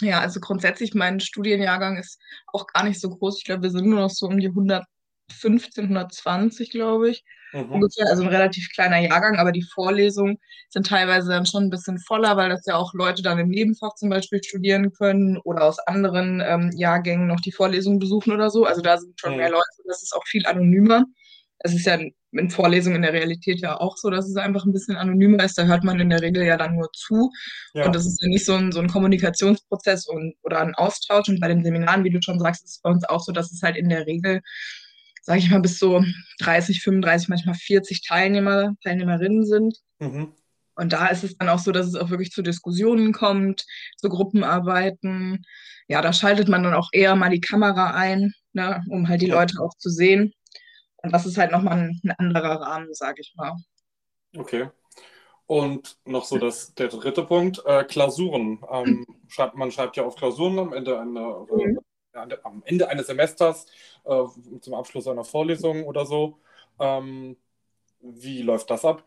[0.01, 3.37] Ja, also grundsätzlich, mein Studienjahrgang ist auch gar nicht so groß.
[3.39, 7.23] Ich glaube, wir sind nur noch so um die 115, 120, glaube ich.
[7.53, 7.71] Mhm.
[7.71, 10.37] ungefähr, also ein relativ kleiner Jahrgang, aber die Vorlesungen
[10.69, 13.95] sind teilweise dann schon ein bisschen voller, weil das ja auch Leute dann im Nebenfach
[13.95, 18.65] zum Beispiel studieren können oder aus anderen ähm, Jahrgängen noch die Vorlesungen besuchen oder so.
[18.65, 19.37] Also da sind schon Mhm.
[19.37, 21.05] mehr Leute, das ist auch viel anonymer.
[21.59, 21.97] Es ist ja
[22.31, 25.57] in Vorlesungen in der Realität ja auch so, dass es einfach ein bisschen anonymer ist.
[25.57, 27.31] Da hört man in der Regel ja dann nur zu.
[27.73, 27.85] Ja.
[27.85, 31.27] Und das ist ja nicht so ein, so ein Kommunikationsprozess und, oder ein Austausch.
[31.27, 33.51] Und bei den Seminaren, wie du schon sagst, ist es bei uns auch so, dass
[33.51, 34.41] es halt in der Regel,
[35.21, 36.03] sage ich mal, bis so
[36.39, 39.77] 30, 35, manchmal 40 Teilnehmer, Teilnehmerinnen sind.
[39.99, 40.33] Mhm.
[40.75, 43.65] Und da ist es dann auch so, dass es auch wirklich zu Diskussionen kommt,
[43.97, 45.45] zu Gruppenarbeiten.
[45.89, 49.27] Ja, da schaltet man dann auch eher mal die Kamera ein, ne, um halt die
[49.27, 49.35] Ja.
[49.35, 50.33] Leute auch zu sehen.
[50.97, 53.55] Und das ist halt nochmal ein, ein anderer Rahmen, sage ich mal.
[54.37, 54.69] Okay.
[55.47, 58.59] Und noch so das, der dritte Punkt, äh, Klausuren.
[58.71, 61.79] Ähm, schreibt, man schreibt ja auf Klausuren am Ende, einer, Mhm.
[62.43, 63.65] Am Ende eines Semesters
[64.05, 64.23] äh,
[64.61, 66.39] zum Abschluss einer Vorlesung oder so.
[66.79, 67.37] Ähm,
[68.01, 69.03] wie läuft das ab?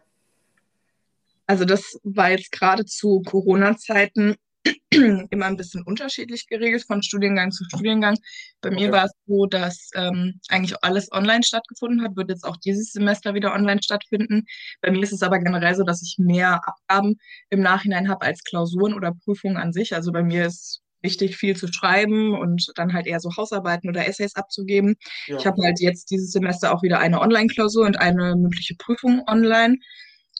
[1.46, 4.36] Also das war jetzt gerade zu Corona-Zeiten
[5.30, 8.16] immer ein bisschen unterschiedlich geregelt von Studiengang zu Studiengang.
[8.60, 8.92] Bei mir Okay.
[8.92, 13.34] war es so, dass ähm, eigentlich alles online stattgefunden hat, wird jetzt auch dieses Semester
[13.34, 14.44] wieder online stattfinden.
[14.80, 17.16] Bei mir ist es aber generell so, dass ich mehr Abgaben
[17.50, 19.94] im Nachhinein habe als Klausuren oder Prüfungen an sich.
[19.94, 24.06] Also bei mir ist wichtig, viel zu schreiben und dann halt eher so Hausarbeiten oder
[24.06, 24.96] Essays abzugeben.
[25.26, 25.36] Ja.
[25.36, 29.76] Ich habe halt jetzt dieses Semester auch wieder eine Online-Klausur und eine mündliche Prüfung online.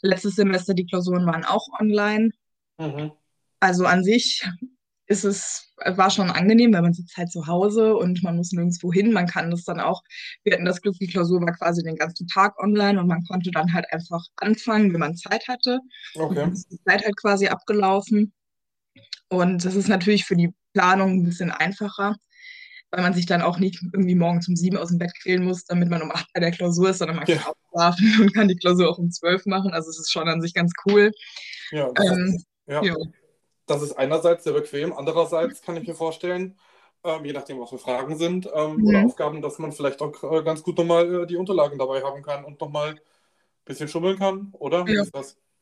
[0.03, 2.31] Letztes Semester die Klausuren waren auch online.
[2.79, 3.13] Mhm.
[3.61, 4.45] Also an sich
[5.07, 8.93] ist es, war schon angenehm, weil man sitzt halt zu Hause und man muss nirgendwo
[8.93, 9.13] hin.
[9.13, 10.03] Man kann das dann auch,
[10.43, 13.51] wir hatten das Glück, die Klausur war quasi den ganzen Tag online und man konnte
[13.51, 15.81] dann halt einfach anfangen, wenn man Zeit hatte.
[16.15, 16.35] Okay.
[16.35, 18.33] Dann ist die Zeit halt quasi abgelaufen.
[19.29, 22.17] Und das ist natürlich für die Planung ein bisschen einfacher,
[22.91, 25.65] weil man sich dann auch nicht irgendwie morgens um sieben aus dem Bett quälen muss,
[25.65, 27.53] damit man um acht bei der Klausur ist, sondern man kann Ja.
[27.73, 29.73] aufschlafen und kann die Klausur auch um zwölf machen.
[29.73, 31.13] Also es ist schon an sich ganz cool.
[31.71, 32.83] Ja, das, Ähm, ist, ja.
[32.85, 32.97] ja.
[33.67, 36.59] das ist einerseits sehr bequem, andererseits kann ich mir vorstellen,
[37.05, 38.87] ähm, je nachdem, was für Fragen sind ähm, Mhm.
[38.87, 42.23] oder Aufgaben, dass man vielleicht auch äh, ganz gut nochmal äh, die Unterlagen dabei haben
[42.23, 43.01] kann und nochmal ein
[43.65, 44.85] bisschen schummeln kann, oder?
[44.87, 45.05] Ja.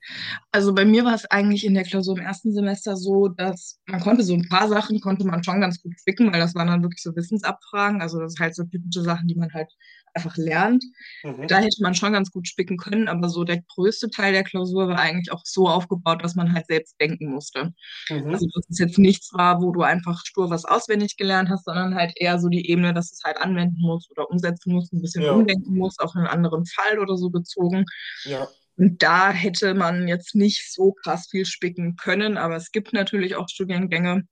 [0.01, 0.39] Ist?
[0.53, 4.01] Also bei mir war es eigentlich in der Klausur im ersten Semester so, dass man
[4.01, 6.83] konnte so ein paar Sachen, konnte man schon ganz gut spicken, weil das waren dann
[6.83, 8.01] wirklich so Wissensabfragen.
[8.03, 9.71] Also das sind halt so typische Sachen, die man halt
[10.15, 10.85] einfach lernt.
[11.23, 11.47] Mhm.
[11.47, 14.89] Da hätte man schon ganz gut spicken können, aber so der größte Teil der Klausur
[14.89, 17.73] war eigentlich auch so aufgebaut, dass man halt selbst denken musste.
[18.09, 18.31] Mhm.
[18.33, 21.95] Also dass es jetzt nichts war, wo du einfach stur was auswendig gelernt hast, sondern
[21.95, 25.01] halt eher so die Ebene, dass du es halt anwenden musst oder umsetzen musst, ein
[25.01, 25.33] bisschen Ja.
[25.33, 27.85] umdenken musst, auf einen anderen Fall oder so bezogen.
[28.25, 28.49] Ja,
[28.81, 33.37] Und da hätte man jetzt nicht so krass viel spicken können, aber es gibt natürlich
[33.37, 34.23] auch Studiengänge,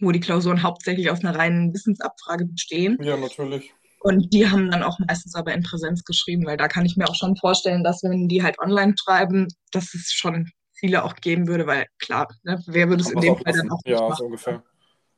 [0.00, 2.98] wo die Klausuren hauptsächlich aus einer reinen Wissensabfrage bestehen.
[3.00, 3.72] ja, natürlich.
[4.00, 7.08] Und die haben dann auch meistens aber in Präsenz geschrieben, weil da kann ich mir
[7.08, 11.46] auch schon vorstellen, dass wenn die halt online schreiben, dass es schon viele auch geben
[11.46, 14.14] würde, weil klar, ne, wer würde es in dem Fall dann auch Ja, machen?
[14.16, 14.62] so ungefähr.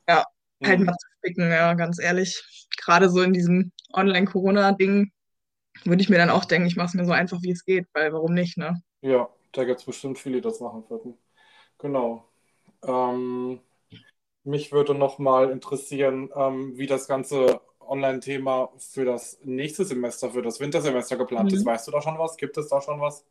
[0.07, 0.23] Ja,
[0.63, 0.85] Halt Mhm.
[0.85, 2.39] mal zu spicken, ja, ganz ehrlich.
[2.77, 5.11] Gerade so in diesem Online-Corona-Ding
[5.85, 7.87] würde ich mir dann auch denken, ich mache es mir so einfach, wie es geht,
[7.93, 8.81] weil warum nicht, ne?
[9.01, 11.17] Ja, da gibt es bestimmt viele, die das machen würden.
[11.79, 12.25] Genau.
[12.83, 13.59] Ähm,
[14.43, 20.59] mich würde nochmal interessieren, ähm, wie das ganze Online-Thema für das nächste Semester, für das
[20.59, 21.61] Wintersemester geplant ist.
[21.61, 21.69] Mhm.
[21.69, 22.37] Weißt du da schon was?
[22.37, 23.25] Gibt es da schon was?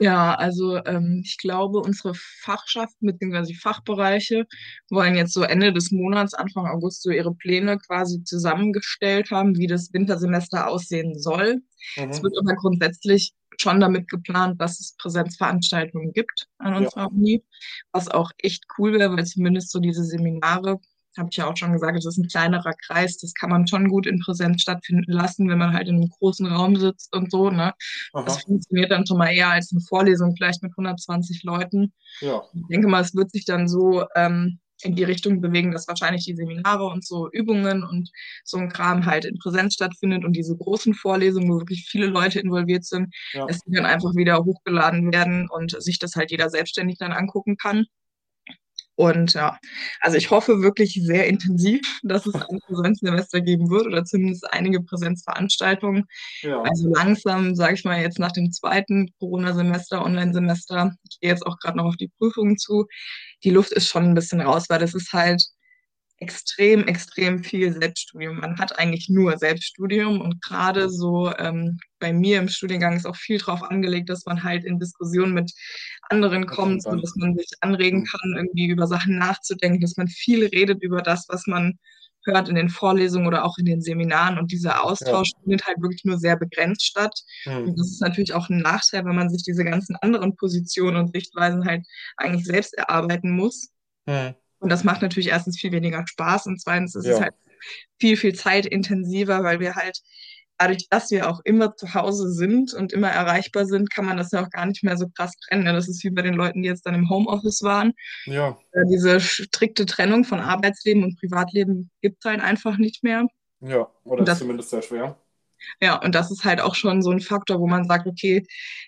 [0.00, 3.42] Ja, also ähm, ich glaube, unsere Fachschaften bzw.
[3.48, 4.46] die Fachbereiche
[4.90, 9.66] wollen jetzt so Ende des Monats, Anfang August, so ihre Pläne quasi zusammengestellt haben, wie
[9.66, 11.62] das Wintersemester aussehen soll.
[12.08, 12.22] Es Mhm.
[12.22, 16.90] wird aber grundsätzlich schon damit geplant, dass es Präsenzveranstaltungen gibt an Ja.
[16.90, 17.44] unserer Uni,
[17.90, 20.78] was auch echt cool wäre, weil zumindest so diese Seminare,
[21.18, 23.88] habe ich ja auch schon gesagt, das ist ein kleinerer Kreis, das kann man schon
[23.88, 27.50] gut in Präsenz stattfinden lassen, wenn man halt in einem großen Raum sitzt und so,
[27.50, 27.74] ne?
[28.12, 31.92] Das funktioniert dann schon mal eher als eine Vorlesung, vielleicht mit 120 Leuten.
[32.20, 32.42] Ja.
[32.54, 36.24] Ich denke mal, es wird sich dann so ähm, in die Richtung bewegen, dass wahrscheinlich
[36.24, 38.10] die Seminare und so Übungen und
[38.44, 42.38] so ein Kram halt in Präsenz stattfindet und diese großen Vorlesungen, wo wirklich viele Leute
[42.40, 43.46] involviert sind, Ja.
[43.46, 47.56] dass die dann einfach wieder hochgeladen werden und sich das halt jeder selbstständig dann angucken
[47.56, 47.86] kann.
[48.98, 49.56] Und ja,
[50.00, 54.82] also ich hoffe wirklich sehr intensiv, dass es ein Präsenzsemester geben wird oder zumindest einige
[54.82, 56.04] Präsenzveranstaltungen.
[56.42, 56.60] Ja.
[56.62, 61.60] Also langsam, sage ich mal, jetzt nach dem zweiten Corona-Semester, Online-Semester, ich gehe jetzt auch
[61.60, 62.86] gerade noch auf die Prüfungen zu,
[63.44, 65.44] die Luft ist schon ein bisschen raus, weil das ist halt
[66.20, 68.38] extrem, extrem viel Selbststudium.
[68.38, 73.16] Man hat eigentlich nur Selbststudium und gerade so ähm, bei mir im Studiengang ist auch
[73.16, 75.52] viel drauf angelegt, dass man halt in Diskussionen mit
[76.10, 78.04] anderen kommt, so dass man sich anregen Mhm.
[78.04, 81.78] kann, irgendwie über Sachen nachzudenken, dass man viel redet über das, was man
[82.24, 86.04] hört in den Vorlesungen oder auch in den Seminaren und dieser Austausch findet halt wirklich
[86.04, 87.14] nur sehr begrenzt statt.
[87.46, 87.68] Mhm.
[87.68, 91.12] Und das ist natürlich auch ein Nachteil, wenn man sich diese ganzen anderen Positionen und
[91.12, 93.70] Sichtweisen halt eigentlich selbst erarbeiten muss.
[94.06, 94.34] Mhm.
[94.60, 97.24] Und das macht natürlich erstens viel weniger Spaß und zweitens ist es Ja.
[97.24, 97.34] halt
[98.00, 100.00] viel, viel zeitintensiver, weil wir halt
[100.60, 104.32] dadurch, dass wir auch immer zu Hause sind und immer erreichbar sind, kann man das
[104.32, 105.62] ja auch gar nicht mehr so krass trennen.
[105.64, 105.72] ne?
[105.72, 107.92] Das ist wie bei den Leuten, die jetzt dann im Homeoffice waren.
[108.26, 108.58] Ja.
[108.72, 113.26] Äh, Diese strikte Trennung von Arbeitsleben und Privatleben gibt es halt einfach nicht mehr.
[113.60, 113.88] Ja.
[114.04, 115.16] Oder Das- ist zumindest sehr schwer.
[115.80, 118.44] Ja, und das ist halt auch schon so ein Faktor, wo man sagt, okay,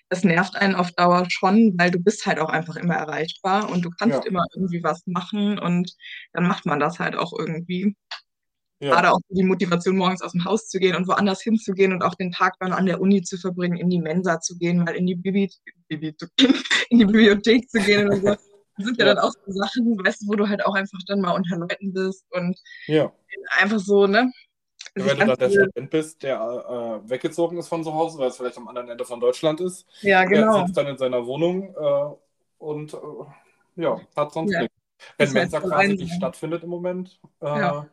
[0.09, 3.83] das nervt einen auf Dauer schon, weil du bist halt auch einfach immer erreichbar und
[3.85, 4.29] du kannst Ja.
[4.29, 5.93] immer irgendwie was machen und
[6.33, 7.95] dann macht man das halt auch irgendwie.
[8.79, 8.89] Ja.
[8.95, 12.15] Gerade auch die Motivation, morgens aus dem Haus zu gehen und woanders hinzugehen und auch
[12.15, 15.05] den Tag dann an der Uni zu verbringen, in die Mensa zu gehen, mal in
[15.05, 15.51] die, Bibi,
[15.87, 16.15] Bibi,
[16.89, 18.35] in die Bibliothek zu gehen oder so.
[18.77, 19.13] Das sind ja, Ja.
[19.15, 21.93] dann auch so Sachen, weißt du, wo du halt auch einfach dann mal unter Leuten
[21.93, 22.57] bist und
[23.59, 24.31] einfach so, ne?
[24.95, 28.29] Wenn sich du dann der Student bist, der äh, weggezogen ist von zu Hause, weil
[28.29, 30.65] es vielleicht am anderen Ende von Deutschland ist, ja, der genau.
[30.65, 32.15] sitzt dann in seiner Wohnung äh,
[32.57, 32.97] und äh,
[33.77, 34.61] ja, hat sonst Ja.
[34.61, 34.75] nichts.
[35.17, 37.87] Wenn halt Mensa quasi nicht stattfindet im Moment, äh, Ja.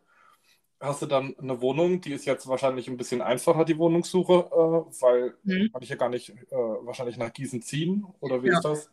[0.80, 5.02] hast du dann eine Wohnung, die ist jetzt wahrscheinlich ein bisschen einfacher, die Wohnungssuche, äh,
[5.02, 5.70] weil Mhm.
[5.72, 8.54] kann ich ja gar nicht äh, wahrscheinlich nach Gießen ziehen, oder wie Ja.
[8.54, 8.90] ist das?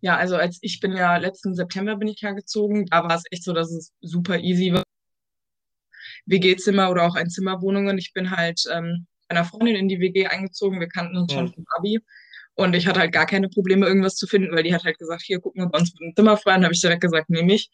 [0.00, 3.22] Ja, also als ich bin ja letzten September bin ich ja gezogen, da war es
[3.30, 4.82] echt so, dass es super easy war.
[6.26, 7.98] WG-Zimmer oder auch Einzimmerwohnungen.
[7.98, 10.80] Ich bin halt ähm, bei einer Freundin in die WG eingezogen.
[10.80, 11.52] Wir kannten uns schon Mhm.
[11.54, 12.00] vom Abi.
[12.54, 15.22] Und ich hatte halt gar keine Probleme, irgendwas zu finden, weil die hat halt gesagt,
[15.22, 16.56] hier gucken wir uns ein Zimmer frei.
[16.56, 17.70] Und habe ich direkt gesagt, nehme ich.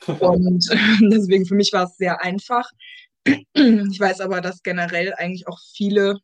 [0.20, 0.68] Und
[1.12, 2.70] deswegen für mich war es sehr einfach.
[3.54, 6.18] Ich weiß aber, dass generell eigentlich auch viele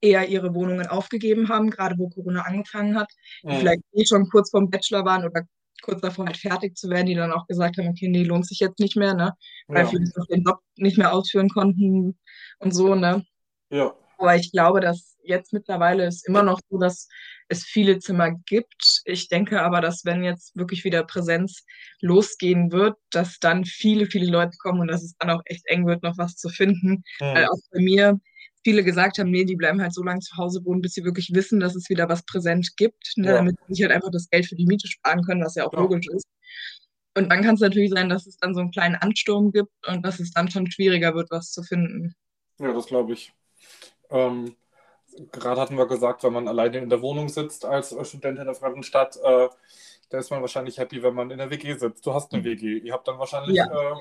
[0.00, 3.10] eher ihre Wohnungen aufgegeben haben, gerade wo Corona angefangen hat,
[3.42, 3.60] die mhm.
[3.60, 5.42] vielleicht eh schon kurz vorm Bachelor waren oder
[5.82, 8.60] kurz davor halt fertig zu werden, die dann auch gesagt haben, okay, nee, lohnt sich
[8.60, 9.32] jetzt nicht mehr, ne?
[9.66, 9.90] Weil ja.
[9.90, 12.18] viele den Job nicht mehr ausführen konnten
[12.58, 13.24] und so, ne?
[13.70, 13.94] Ja.
[14.18, 17.08] Aber ich glaube, dass jetzt mittlerweile ist immer noch so, dass
[17.48, 19.02] es viele Zimmer gibt.
[19.04, 21.64] Ich denke aber, dass wenn jetzt wirklich wieder Präsenz
[22.00, 25.86] losgehen wird, dass dann viele, viele Leute kommen und dass es dann auch echt eng
[25.86, 27.02] wird, noch was zu finden.
[27.20, 27.34] Mhm.
[27.34, 28.20] Weil auch bei mir
[28.64, 31.32] viele gesagt haben, nee, die bleiben halt so lange zu Hause wohnen, bis sie wirklich
[31.32, 33.34] wissen, dass es wieder was präsent gibt, ne, ja.
[33.34, 35.72] damit sie sich halt einfach das Geld für die Miete sparen können, was ja auch
[35.72, 35.80] ja.
[35.80, 36.26] logisch ist.
[37.14, 40.02] Und dann kann es natürlich sein, dass es dann so einen kleinen Ansturm gibt und
[40.02, 42.14] dass es dann schon schwieriger wird, was zu finden.
[42.58, 43.32] Ja, das glaube ich.
[44.10, 44.56] Ähm,
[45.30, 48.54] gerade hatten wir gesagt, wenn man alleine in der Wohnung sitzt als Student in der
[48.54, 49.48] fremden Stadt, äh,
[50.08, 52.06] da ist man wahrscheinlich happy, wenn man in der WG sitzt.
[52.06, 52.78] Du hast eine WG.
[52.78, 53.66] Ihr habt dann wahrscheinlich, ja.
[53.66, 53.96] äh,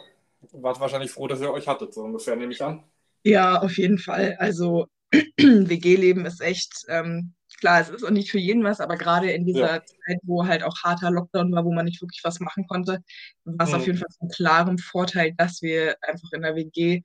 [0.53, 2.83] wart wahrscheinlich froh, dass ihr euch hattet, so ungefähr, nehme ich an.
[3.23, 4.35] Ja, auf jeden Fall.
[4.39, 4.87] Also
[5.37, 9.45] WG-Leben ist echt, ähm, klar, es ist auch nicht für jeden was, aber gerade in
[9.45, 9.85] dieser ja.
[9.85, 13.03] Zeit, wo halt auch harter Lockdown war, wo man nicht wirklich was machen konnte,
[13.43, 13.77] war es mhm.
[13.77, 17.03] auf jeden Fall ein klaren Vorteil, dass wir einfach in der WG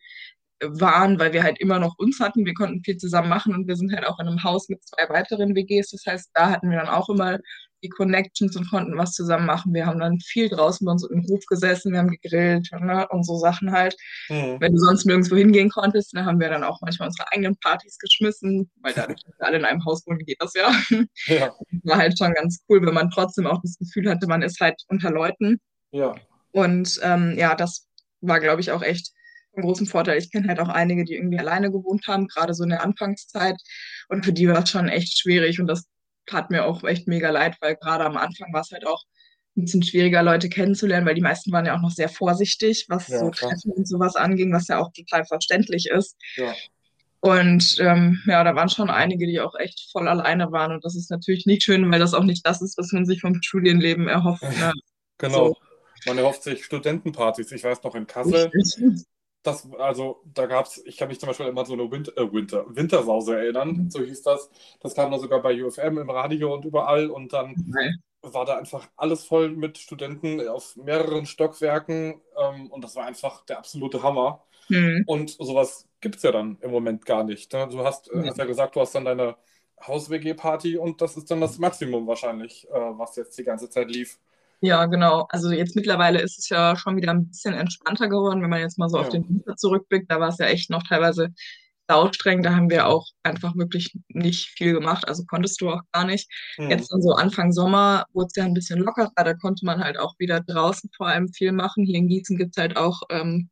[0.63, 2.47] waren, weil wir halt immer noch uns hatten.
[2.47, 5.09] Wir konnten viel zusammen machen und wir sind halt auch in einem Haus mit zwei
[5.09, 5.91] weiteren WGs.
[5.91, 7.39] Das heißt, da hatten wir dann auch immer
[7.83, 9.75] die Connections und konnten was zusammen machen.
[9.75, 13.25] Wir haben dann viel draußen bei uns im Hof gesessen, wir haben gegrillt ne, und
[13.25, 13.95] so Sachen halt.
[14.29, 14.57] Mhm.
[14.61, 17.99] Wenn du sonst nirgendwo hingehen konntest, dann haben wir dann auch manchmal unsere eigenen Partys
[17.99, 20.73] geschmissen, weil da wir alle in einem Haus wohnen, geht das ja.
[21.27, 21.53] ja.
[21.85, 24.83] War halt schon ganz cool, wenn man trotzdem auch das Gefühl hatte, man ist halt
[24.89, 25.61] unter Leuten.
[25.91, 26.15] Ja.
[26.53, 27.87] Und ähm, ja, das
[28.21, 29.13] war, glaube ich, auch echt
[29.57, 30.19] einen großen Vorteil.
[30.19, 33.57] Ich kenne halt auch einige, die irgendwie alleine gewohnt haben, gerade so in der Anfangszeit.
[34.09, 35.61] Und für die war es schon echt schwierig.
[35.61, 35.87] Und das
[36.27, 39.03] tat mir auch echt mega leid, weil gerade am Anfang war es halt auch
[39.57, 43.09] ein bisschen schwieriger, Leute kennenzulernen, weil die meisten waren ja auch noch sehr vorsichtig, was
[43.09, 46.17] ja, so Treffen und sowas anging, was ja auch total verständlich ist.
[46.37, 46.55] Ja.
[47.21, 50.73] Und ähm, ja, da waren schon einige, die auch echt voll alleine waren.
[50.73, 53.21] Und das ist natürlich nicht schön, weil das auch nicht das ist, was man sich
[53.21, 54.43] vom Studienleben erhofft.
[54.43, 54.73] Ne?
[55.19, 55.49] Genau.
[55.49, 55.57] So.
[56.05, 57.51] Man erhofft sich Studentenpartys.
[57.51, 58.51] Ich weiß noch in Kassel,
[59.43, 62.33] das, also da gab es, ich kann mich zum Beispiel immer so eine Winter, äh,
[62.33, 63.91] Winter, Wintersause erinnern, mhm.
[63.91, 64.51] so hieß das.
[64.81, 68.03] Das kam dann sogar bei UFM im Radio und überall und dann mhm.
[68.23, 73.45] war da einfach alles voll mit Studenten auf mehreren Stockwerken ähm, und das war einfach
[73.45, 74.43] der absolute Hammer.
[74.69, 75.05] Mhm.
[75.07, 77.53] Und sowas gibt es ja dann im Moment gar nicht.
[77.53, 77.69] Ne?
[77.71, 78.27] Du hast, mhm.
[78.27, 79.37] hast ja gesagt, du hast dann deine
[79.87, 84.19] Haus-WG-Party und das ist dann das Maximum wahrscheinlich, äh, was jetzt die ganze Zeit lief.
[84.61, 85.27] Ja, genau.
[85.29, 88.79] Also jetzt mittlerweile ist es ja schon wieder ein bisschen entspannter geworden, wenn man jetzt
[88.79, 89.03] mal so ja.
[89.03, 90.11] auf den Winter zurückblickt.
[90.11, 91.29] Da war es ja echt noch teilweise
[91.89, 92.43] saustreng.
[92.43, 95.07] Da haben wir auch einfach wirklich nicht viel gemacht.
[95.09, 96.29] Also konntest du auch gar nicht.
[96.59, 96.71] Mhm.
[96.71, 99.13] Jetzt dann so Anfang Sommer wurde es ja ein bisschen lockerer.
[99.15, 101.85] Da konnte man halt auch wieder draußen vor allem viel machen.
[101.85, 103.51] Hier in Gießen gibt es halt auch ähm,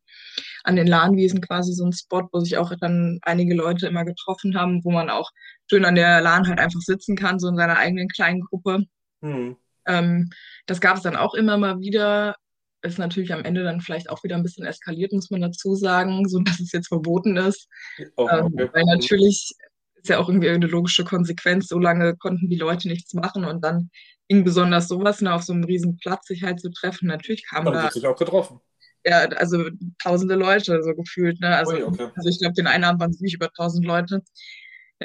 [0.63, 4.57] an den Lahnwiesen quasi so einen Spot, wo sich auch dann einige Leute immer getroffen
[4.57, 5.29] haben, wo man auch
[5.69, 8.83] schön an der Lahn halt einfach sitzen kann, so in seiner eigenen kleinen Gruppe.
[9.21, 9.57] Mhm.
[9.87, 10.29] Ähm,
[10.65, 12.35] das gab es dann auch immer mal wieder.
[12.81, 16.27] Ist natürlich am Ende dann vielleicht auch wieder ein bisschen eskaliert, muss man dazu sagen,
[16.27, 17.67] so dass es jetzt verboten ist.
[18.15, 18.39] Oh, okay.
[18.39, 19.55] ähm, weil natürlich
[19.95, 21.67] ist ja auch irgendwie eine logische Konsequenz.
[21.67, 23.89] So lange konnten die Leute nichts machen und dann
[24.27, 27.07] ging besonders sowas ne, auf so einem riesen Platz sich halt zu treffen.
[27.07, 27.89] Natürlich kam da.
[27.89, 28.59] sich auch getroffen.
[29.03, 29.69] Ja, also
[30.01, 31.39] tausende Leute so gefühlt.
[31.39, 31.55] Ne?
[31.55, 32.09] Also, Ui, okay.
[32.15, 34.23] also ich glaube, den einen Abend waren es nicht über tausend Leute.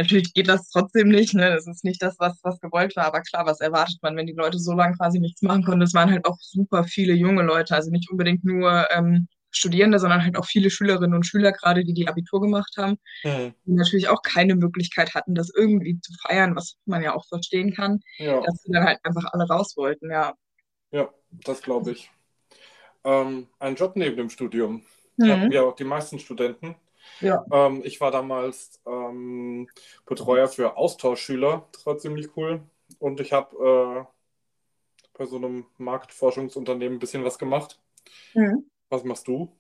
[0.00, 1.50] Natürlich geht das trotzdem nicht, ne?
[1.50, 4.32] Das ist nicht das, was, was gewollt war, aber klar, was erwartet man, wenn die
[4.32, 5.82] Leute so lange quasi nichts machen konnten?
[5.82, 10.24] Es waren halt auch super viele junge Leute, also nicht unbedingt nur ähm, Studierende, sondern
[10.24, 13.52] halt auch viele Schülerinnen und Schüler, gerade die die Abitur gemacht haben, mhm.
[13.66, 17.74] die natürlich auch keine Möglichkeit hatten, das irgendwie zu feiern, was man ja auch verstehen
[17.74, 18.40] kann, ja.
[18.40, 20.32] dass sie dann halt einfach alle raus wollten, ja.
[20.92, 21.10] Ja,
[21.44, 22.10] das glaube ich.
[23.04, 24.82] Ähm, ein Job neben dem Studium.
[25.18, 25.30] Mhm.
[25.30, 26.74] Haben ja auch die meisten Studenten.
[27.20, 27.44] Ja.
[27.52, 29.68] Ähm, ich war damals ähm,
[30.06, 31.68] Betreuer für Austauschschüler.
[31.72, 32.62] Das war ziemlich cool.
[32.98, 37.78] Und ich habe äh, bei so einem Marktforschungsunternehmen ein bisschen was gemacht.
[38.34, 38.64] Mhm.
[38.88, 39.52] Was machst du?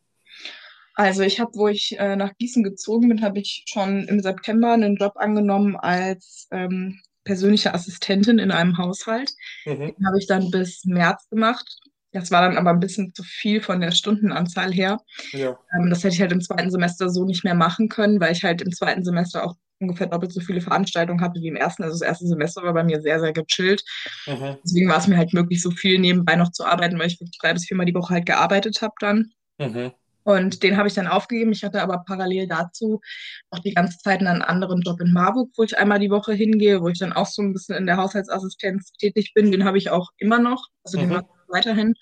[0.94, 4.72] Also ich habe, wo ich äh, nach Gießen gezogen bin, habe ich schon im September
[4.72, 9.32] einen Job angenommen als ähm, persönliche Assistentin in einem Haushalt.
[9.64, 9.94] Mhm.
[9.96, 11.78] Den habe ich dann bis März gemacht.
[12.12, 14.98] Das war dann aber ein bisschen zu viel von der Stundenanzahl her.
[15.32, 15.56] Ja.
[15.76, 18.42] Ähm, das hätte ich halt im zweiten Semester so nicht mehr machen können, weil ich
[18.42, 21.82] halt im zweiten Semester auch ungefähr doppelt so viele Veranstaltungen hatte wie im ersten.
[21.84, 23.82] Also das erste Semester war bei mir sehr, sehr gechillt.
[24.26, 24.56] Mhm.
[24.64, 27.38] Deswegen war es mir halt möglich, so viel nebenbei noch zu arbeiten, weil ich wirklich
[27.40, 29.30] drei bis viermal die Woche halt gearbeitet habe dann.
[29.58, 29.92] Mhm.
[30.22, 31.52] Und den habe ich dann aufgegeben.
[31.52, 33.00] Ich hatte aber parallel dazu
[33.48, 36.82] auch die ganze Zeit einen anderen Job in Marburg, wo ich einmal die Woche hingehe,
[36.82, 39.50] wo ich dann auch so ein bisschen in der Haushaltsassistenz tätig bin.
[39.50, 41.14] Den habe ich auch immer noch, also den Mhm.
[41.14, 41.94] mache ich weiterhin.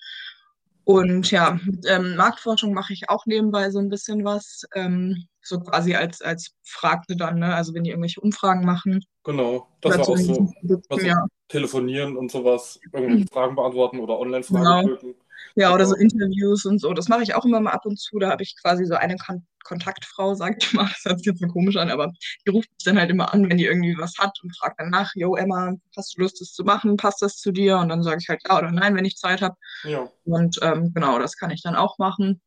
[0.85, 5.61] Und ja, mit ähm, Marktforschung mache ich auch nebenbei so ein bisschen was, ähm, so
[5.61, 7.55] quasi als, als Fragte dann, ne?
[7.55, 9.05] Also wenn die irgendwelche Umfragen machen.
[9.23, 10.49] Genau, das war auch so.
[10.61, 11.27] Produkten, Also ja.
[11.49, 14.21] telefonieren und sowas, irgendwelche Fragen beantworten oder Genau.
[14.23, 15.15] Online-Fragebögen.
[15.55, 16.03] Ja, oder so Genau.
[16.13, 16.93] Interviews und so.
[16.95, 18.19] Das mache ich auch immer mal ab und zu.
[18.19, 20.85] Da habe ich quasi so eine Kon Kontaktfrau, sag ich mal.
[20.95, 22.11] Das hört sich jetzt so komisch an, aber
[22.47, 24.89] die ruft mich dann halt immer an, wenn die irgendwie was hat und fragt dann
[24.91, 26.97] nach, yo Emma, hast du Lust, das zu machen?
[26.97, 27.79] Passt das zu dir?
[27.79, 29.57] Und dann sage ich halt ja oder nein, wenn ich Zeit habe.
[29.85, 32.41] Ja, Und ähm, genau, das kann ich dann auch machen.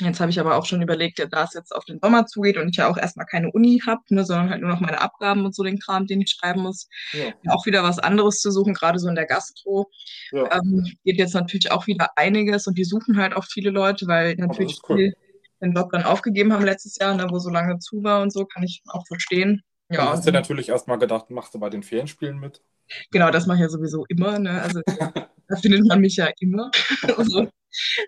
[0.00, 2.68] Jetzt habe ich aber auch schon überlegt, da es jetzt auf den Sommer zugeht und
[2.68, 5.54] ich ja auch erstmal keine Uni habe, ne, sondern halt nur noch meine Abgaben und
[5.54, 8.98] so den Kram, den ich schreiben muss, ja, auch wieder was anderes zu suchen, gerade
[8.98, 9.90] so in der Gastro.
[10.30, 10.48] ja.
[10.56, 14.34] Ähm, geht jetzt natürlich auch wieder einiges und die suchen halt auch viele Leute, weil
[14.36, 14.96] natürlich cool.
[14.96, 15.12] viele
[15.60, 18.44] den Job dann aufgegeben haben letztes Jahr, ne, wo so lange zu war und so,
[18.44, 19.62] kann ich auch verstehen.
[19.90, 22.62] Ja, hast du natürlich erstmal gedacht, machst du bei den Ferienspielen mit?
[23.10, 24.38] genau, das mache ich ja sowieso immer.
[24.38, 24.62] Ne?
[24.62, 24.80] Also
[25.48, 26.70] da findet man mich ja immer.
[27.16, 27.48] also,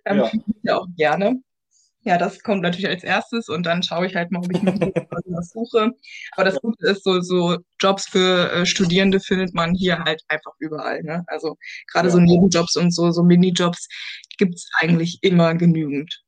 [0.05, 0.33] da Ja.
[0.63, 1.41] ja auch gerne.
[2.05, 4.75] Ja, das kommt natürlich als erstes und dann schaue ich halt mal, ob ich noch
[5.27, 5.91] was suche.
[6.33, 10.53] Aber das Gute ist, so, so Jobs für äh, Studierende findet man hier halt einfach
[10.59, 11.03] überall.
[11.03, 11.25] Ne?
[11.29, 11.57] Also
[11.91, 12.13] gerade Ja.
[12.13, 13.89] so Nebenjobs und so, so Minijobs
[14.39, 16.23] gibt es eigentlich immer genügend.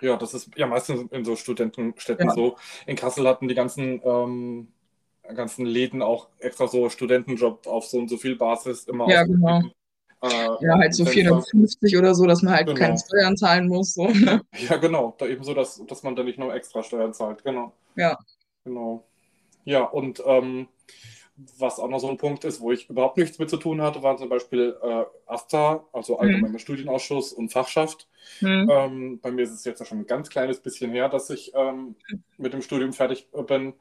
[0.00, 2.34] Ja, das ist ja meistens in so Studentenstädten Ja.
[2.34, 2.56] so.
[2.86, 4.72] In Kassel hatten die ganzen, ähm,
[5.34, 9.72] ganzen Läden auch extra so Studentenjob auf so und so viel Basis immer Ja, ausgeschrieben.
[10.22, 10.28] Äh,
[10.60, 11.12] Ja, halt so Fenster.
[11.42, 12.78] 450 oder so, dass man halt Genau.
[12.78, 13.94] keine Steuern zahlen muss.
[13.94, 14.40] So, ne?
[14.68, 15.14] Ja, genau.
[15.18, 17.42] Da eben so, dass, dass man da nicht noch extra Steuern zahlt.
[17.44, 17.72] Genau.
[17.96, 18.18] Ja.
[18.64, 19.04] Genau.
[19.64, 20.68] Ja, und ähm,
[21.58, 24.02] was auch noch so ein Punkt ist, wo ich überhaupt nichts mit zu tun hatte,
[24.02, 28.06] waren zum Beispiel äh, AStA, also Allgemeiner Studienausschuss und Fachschaft.
[28.38, 28.68] Hm.
[28.70, 31.52] Ähm, bei mir ist es jetzt ja schon ein ganz kleines bisschen her, dass ich
[31.54, 31.96] ähm,
[32.38, 33.72] mit dem Studium fertig bin.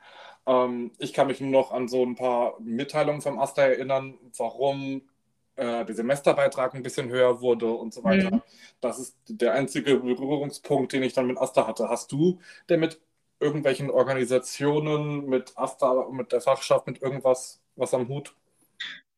[0.48, 5.04] Ähm, ich kann mich nur noch an so ein paar Mitteilungen vom AStA erinnern, warum
[5.56, 8.36] äh, der Semesterbeitrag ein bisschen höher wurde und so weiter.
[8.36, 8.42] Mhm.
[8.80, 11.90] Das ist der einzige Berührungspunkt, den ich dann mit AStA hatte.
[11.90, 13.00] Hast du denn mit
[13.40, 18.36] irgendwelchen Organisationen, mit AStA, mit der Fachschaft, mit irgendwas was am Hut?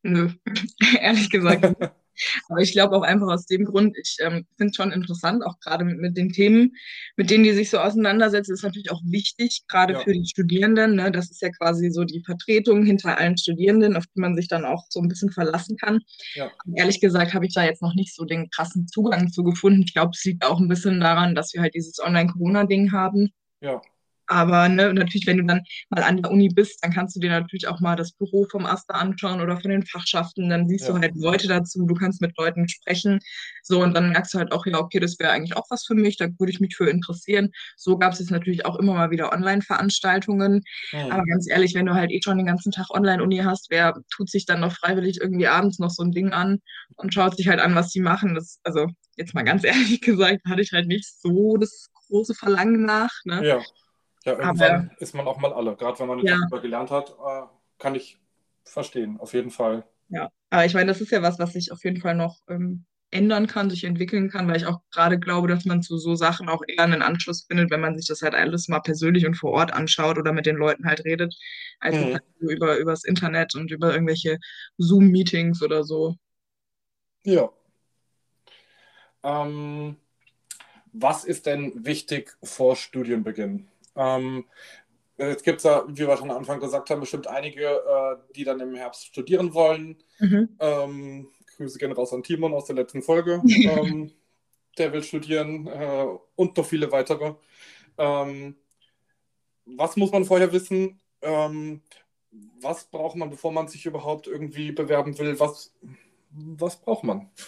[0.04, 0.30] Nö,
[1.00, 1.76] ehrlich gesagt.
[2.50, 5.60] Aber ich glaube auch einfach aus dem Grund, ich ähm, finde es schon interessant, auch
[5.60, 6.76] gerade mit, mit den Themen,
[7.18, 10.00] mit denen die sich so auseinandersetzen, ist natürlich auch wichtig, gerade Ja.
[10.00, 10.96] für die Studierenden.
[10.96, 11.12] Ne?
[11.12, 14.66] Das ist ja quasi so die Vertretung hinter allen Studierenden, auf die man sich dann
[14.66, 16.00] auch so ein bisschen verlassen kann.
[16.36, 16.52] Ja.
[16.76, 19.84] Ehrlich gesagt habe ich da jetzt noch nicht so den krassen Zugang zu gefunden.
[19.86, 23.32] Ich glaube, es liegt auch ein bisschen daran, dass wir halt dieses Online-Corona-Ding haben.
[23.62, 23.82] Ja,
[24.28, 27.30] Aber ne, natürlich, wenn du dann mal an der Uni bist, dann kannst du dir
[27.30, 30.50] natürlich auch mal das Büro vom AStA anschauen oder von den Fachschaften.
[30.50, 30.94] Dann siehst Ja.
[30.94, 33.20] du halt Leute dazu, du kannst mit Leuten sprechen.
[33.64, 35.96] So, und dann merkst du halt auch, ja, okay, das wäre eigentlich auch was für
[35.96, 37.52] mich, da würde ich mich für interessieren.
[37.78, 40.62] So gab es jetzt natürlich auch immer mal wieder Online-Veranstaltungen.
[40.92, 41.12] Hm.
[41.12, 44.30] Aber ganz ehrlich, wenn du halt eh schon den ganzen Tag Online-Uni hast, wer tut
[44.30, 46.60] sich dann noch freiwillig irgendwie abends noch so ein Ding an
[46.96, 48.36] und schaut sich halt an, was die machen?
[48.36, 52.86] Das, also, jetzt mal ganz ehrlich gesagt, hatte ich halt nicht so das große Verlangen
[52.86, 53.12] nach.
[53.26, 53.46] Ne?
[53.48, 53.62] Ja,
[54.24, 55.76] ja irgendwann ist man auch mal alle.
[55.76, 56.36] Gerade wenn man Ja.
[56.36, 57.44] Job über gelernt hat, äh,
[57.80, 58.18] kann ich
[58.66, 59.84] verstehen, auf jeden Fall.
[60.10, 62.86] Ja, aber ich meine, das ist ja was, was sich auf jeden Fall noch ähm,
[63.12, 66.50] ändern kann, sich entwickeln kann, weil ich auch gerade glaube, dass man zu so Sachen
[66.50, 69.52] auch eher einen Anschluss findet, wenn man sich das halt alles mal persönlich und vor
[69.52, 71.36] Ort anschaut oder mit den Leuten halt redet,
[71.80, 72.14] als Mhm.
[72.14, 74.38] halt so über übers Internet und über irgendwelche
[74.78, 76.16] Zoom-Meetings oder so.
[77.26, 77.52] Ja.
[79.24, 79.98] Ähm,
[80.94, 83.70] was ist denn wichtig vor Studienbeginn?
[83.96, 84.46] Ähm,
[85.18, 88.44] jetzt gibt es ja, wie wir schon am Anfang gesagt haben, bestimmt einige, äh, die
[88.44, 89.98] dann im Herbst studieren wollen.
[90.20, 90.50] Mhm.
[90.60, 91.28] Ähm,
[91.58, 93.42] Grüße gehen raus an Timon aus der letzten Folge.
[93.46, 94.12] ähm,
[94.78, 97.36] der will studieren äh, und noch viele weitere.
[97.98, 98.56] Ähm,
[99.66, 101.00] was muss man vorher wissen?
[101.22, 101.82] Ähm,
[102.60, 105.40] was braucht man, bevor man sich überhaupt irgendwie bewerben will?
[105.40, 105.74] Was,
[106.36, 107.30] was braucht man?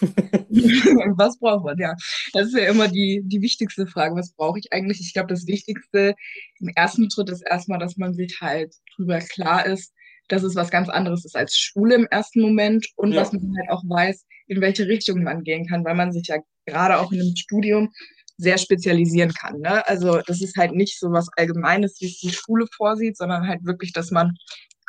[1.16, 1.78] Was braucht man?
[1.78, 1.94] Ja,
[2.32, 4.14] das ist ja immer die, die wichtigste Frage.
[4.14, 5.00] Was brauche ich eigentlich?
[5.00, 6.14] Ich glaube, das Wichtigste
[6.60, 9.92] im ersten Schritt ist erstmal, dass man sich halt drüber klar ist,
[10.28, 13.20] dass es was ganz anderes ist als Schule im ersten Moment und Ja.
[13.20, 16.36] dass man halt auch weiß, in welche Richtung man gehen kann, weil man sich ja
[16.66, 17.92] gerade auch in einem Studium
[18.38, 19.60] sehr spezialisieren kann.
[19.60, 19.86] Ne?
[19.88, 23.64] Also das ist halt nicht so was Allgemeines, wie es die Schule vorsieht, sondern halt
[23.64, 24.34] wirklich, dass man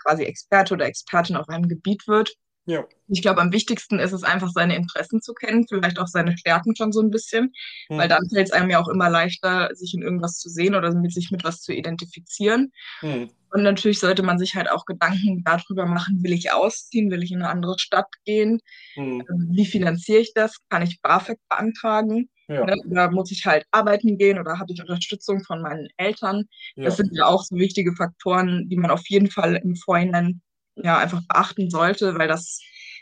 [0.04, 2.36] quasi Experte oder Expertin auf einem Gebiet wird.
[2.68, 2.86] Ja.
[3.08, 6.76] Ich glaube, am wichtigsten ist es einfach, seine Interessen zu kennen, vielleicht auch seine Stärken
[6.76, 7.54] schon so ein bisschen,
[7.88, 7.98] Hm.
[7.98, 10.94] weil dann fällt es einem ja auch immer leichter, sich in irgendwas zu sehen oder
[10.94, 12.74] mit sich mit was zu identifizieren.
[13.00, 13.30] Hm.
[13.52, 17.32] Und natürlich sollte man sich halt auch Gedanken darüber machen, will ich ausziehen, will ich
[17.32, 18.60] in eine andere Stadt gehen,
[18.96, 19.24] Hm.
[19.52, 22.30] wie finanziere ich das, kann ich BAföG beantragen?
[22.50, 22.65] Ja.
[22.65, 22.76] Ne?
[22.90, 26.44] Oder muss ich halt arbeiten gehen oder habe ich Unterstützung von meinen Eltern?
[26.76, 26.86] Ja.
[26.86, 30.42] Das sind ja auch so wichtige Faktoren, die man auf jeden Fall im Vorhinein
[30.84, 32.60] ja einfach beachten sollte, weil das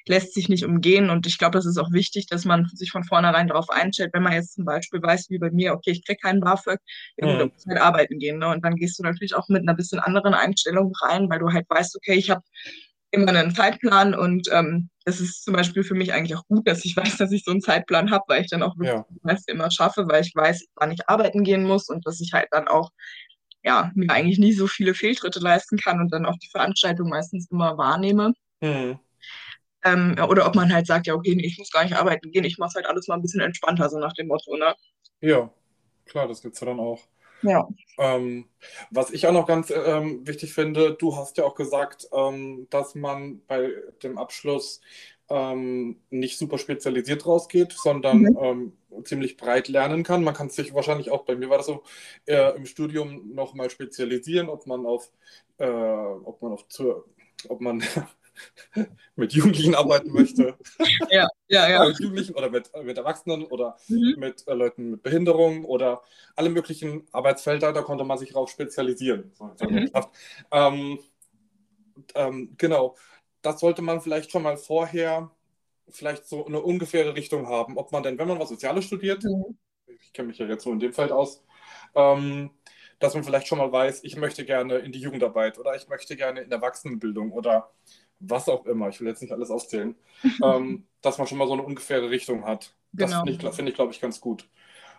[0.08, 1.10] lässt sich nicht umgehen.
[1.10, 4.24] Und ich glaube, das ist auch wichtig, dass man sich von vornherein darauf einstellt, wenn
[4.24, 6.80] man jetzt zum Beispiel weiß, wie bei mir, okay, ich kriege keinen BAföG,
[7.18, 7.40] ja, mhm.
[7.40, 8.40] dann muss halt arbeiten gehen.
[8.40, 8.50] Ne?
[8.50, 11.66] Und dann gehst du natürlich auch mit einer bisschen anderen Einstellung rein, weil du halt
[11.70, 12.44] weißt, okay, ich habe
[13.12, 16.86] immer einen Zeitplan und ähm, das ist zum Beispiel für mich eigentlich auch gut, dass
[16.86, 19.06] ich weiß, dass ich so einen Zeitplan habe, weil ich dann auch wirklich ja.
[19.10, 22.34] das meiste immer schaffe, weil ich weiß, wann ich arbeiten gehen muss und dass ich
[22.34, 22.92] halt dann auch
[23.66, 27.50] ja, mir eigentlich nie so viele Fehltritte leisten kann und dann auch die Veranstaltung meistens
[27.50, 28.34] immer wahrnehme.
[28.62, 29.00] Mhm.
[29.84, 32.60] Ähm, oder ob man halt sagt, ja, okay, ich muss gar nicht arbeiten gehen, ich
[32.60, 34.76] mache halt alles mal ein bisschen entspannter, so nach dem Motto, ne?
[35.22, 35.52] Ja,
[36.06, 37.02] klar, das gibt es ja dann auch.
[37.42, 37.68] Ja.
[37.98, 38.46] Ähm,
[38.92, 42.96] was ich auch noch ganz ähm, wichtig finde, du hast ja auch gesagt, ähm, dass
[42.96, 43.72] man bei
[44.04, 44.82] dem Abschluss
[45.30, 48.38] ähm, nicht super spezialisiert rausgeht, sondern mhm.
[48.42, 48.74] Ähm,
[49.04, 50.24] ziemlich breit lernen kann.
[50.24, 51.84] Man kann sich wahrscheinlich auch, bei mir war das so,
[52.26, 55.12] äh, im Studium nochmal spezialisieren, ob man auf,
[55.58, 56.66] äh, ob man auf,
[57.50, 57.84] ob man
[59.16, 60.56] mit Jugendlichen arbeiten möchte.
[61.10, 61.88] Ja, ja, ja.
[61.88, 64.16] mit Jugendlichen oder mit, mit Erwachsenen oder mhm.
[64.18, 66.02] mit äh, Leuten mit Behinderung oder
[66.36, 69.32] alle möglichen Arbeitsfelder, da konnte man sich darauf spezialisieren.
[69.62, 69.92] Mhm.
[70.52, 71.00] Ähm,
[72.16, 72.96] ähm, genau,
[73.46, 75.30] das sollte man vielleicht schon mal vorher
[75.90, 79.58] vielleicht so eine ungefähre Richtung haben, ob man denn, wenn man was Soziales studiert, mhm.
[79.88, 81.44] ich kenne mich ja jetzt so in dem Feld aus,
[81.94, 82.50] ähm,
[83.00, 86.16] dass man vielleicht schon mal weiß, ich möchte gerne in die Jugendarbeit oder ich möchte
[86.16, 87.70] gerne in Erwachsenenbildung oder
[88.20, 89.96] was auch immer, ich will jetzt nicht alles aufzählen,
[90.44, 92.74] ähm, dass man schon mal so eine ungefähre Richtung hat.
[92.94, 93.26] Das genau.
[93.26, 94.50] finde ich, find ich glaube ich, ganz gut.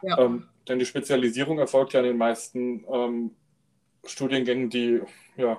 [0.03, 0.18] Ja.
[0.18, 3.34] Ähm, denn die Spezialisierung erfolgt ja in den meisten ähm,
[4.05, 5.01] Studiengängen, die
[5.36, 5.59] ja,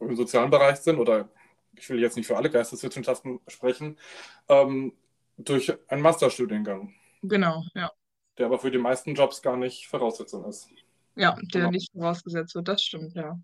[0.00, 1.28] im sozialen Bereich sind, oder
[1.76, 3.98] ich will jetzt nicht für alle Geisteswissenschaften sprechen,
[4.48, 4.92] ähm,
[5.36, 6.94] durch einen Masterstudiengang.
[7.22, 7.90] Genau, ja.
[8.38, 10.68] Der aber für die meisten Jobs gar nicht Voraussetzung ist.
[11.16, 11.70] Ja, der genau.
[11.70, 13.38] nicht vorausgesetzt wird, das stimmt, ja.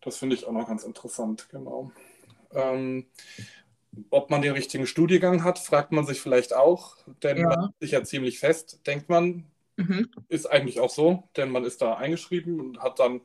[0.00, 1.92] Das finde ich auch noch ganz interessant, genau.
[2.52, 3.06] Ähm,
[4.10, 7.48] ob man den richtigen Studiengang hat, fragt man sich vielleicht auch, denn ja.
[7.48, 9.46] man sich ja ziemlich fest, denkt man.
[9.76, 10.08] Mhm.
[10.28, 13.20] Ist eigentlich auch so, denn man ist da eingeschrieben und hat dann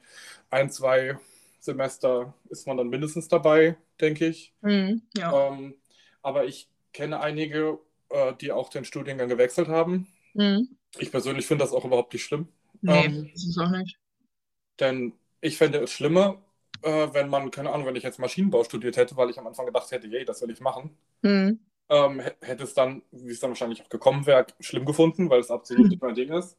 [0.50, 1.20] ein, zwei
[1.60, 4.54] Semester ist man dann mindestens dabei, denke ich.
[4.62, 5.48] Mhm, ja.
[5.48, 5.76] ähm,
[6.22, 7.80] aber ich kenne einige,
[8.10, 10.08] äh, die auch den Studiengang gewechselt haben.
[10.34, 10.78] Mhm.
[10.98, 12.48] Ich persönlich finde das auch überhaupt nicht schlimm.
[12.82, 13.98] Nee, ähm, das ist auch nicht.
[14.80, 16.42] Denn ich fände es schlimmer,
[16.82, 19.66] äh, wenn man, keine Ahnung, wenn ich jetzt Maschinenbau studiert hätte, weil ich am Anfang
[19.66, 21.60] gedacht hätte, yay, das will ich machen, mhm.
[21.90, 25.52] ähm, hätte es dann, wie es dann wahrscheinlich auch gekommen wäre, schlimm gefunden, weil es
[25.52, 26.58] absolut nicht mein Ding ist.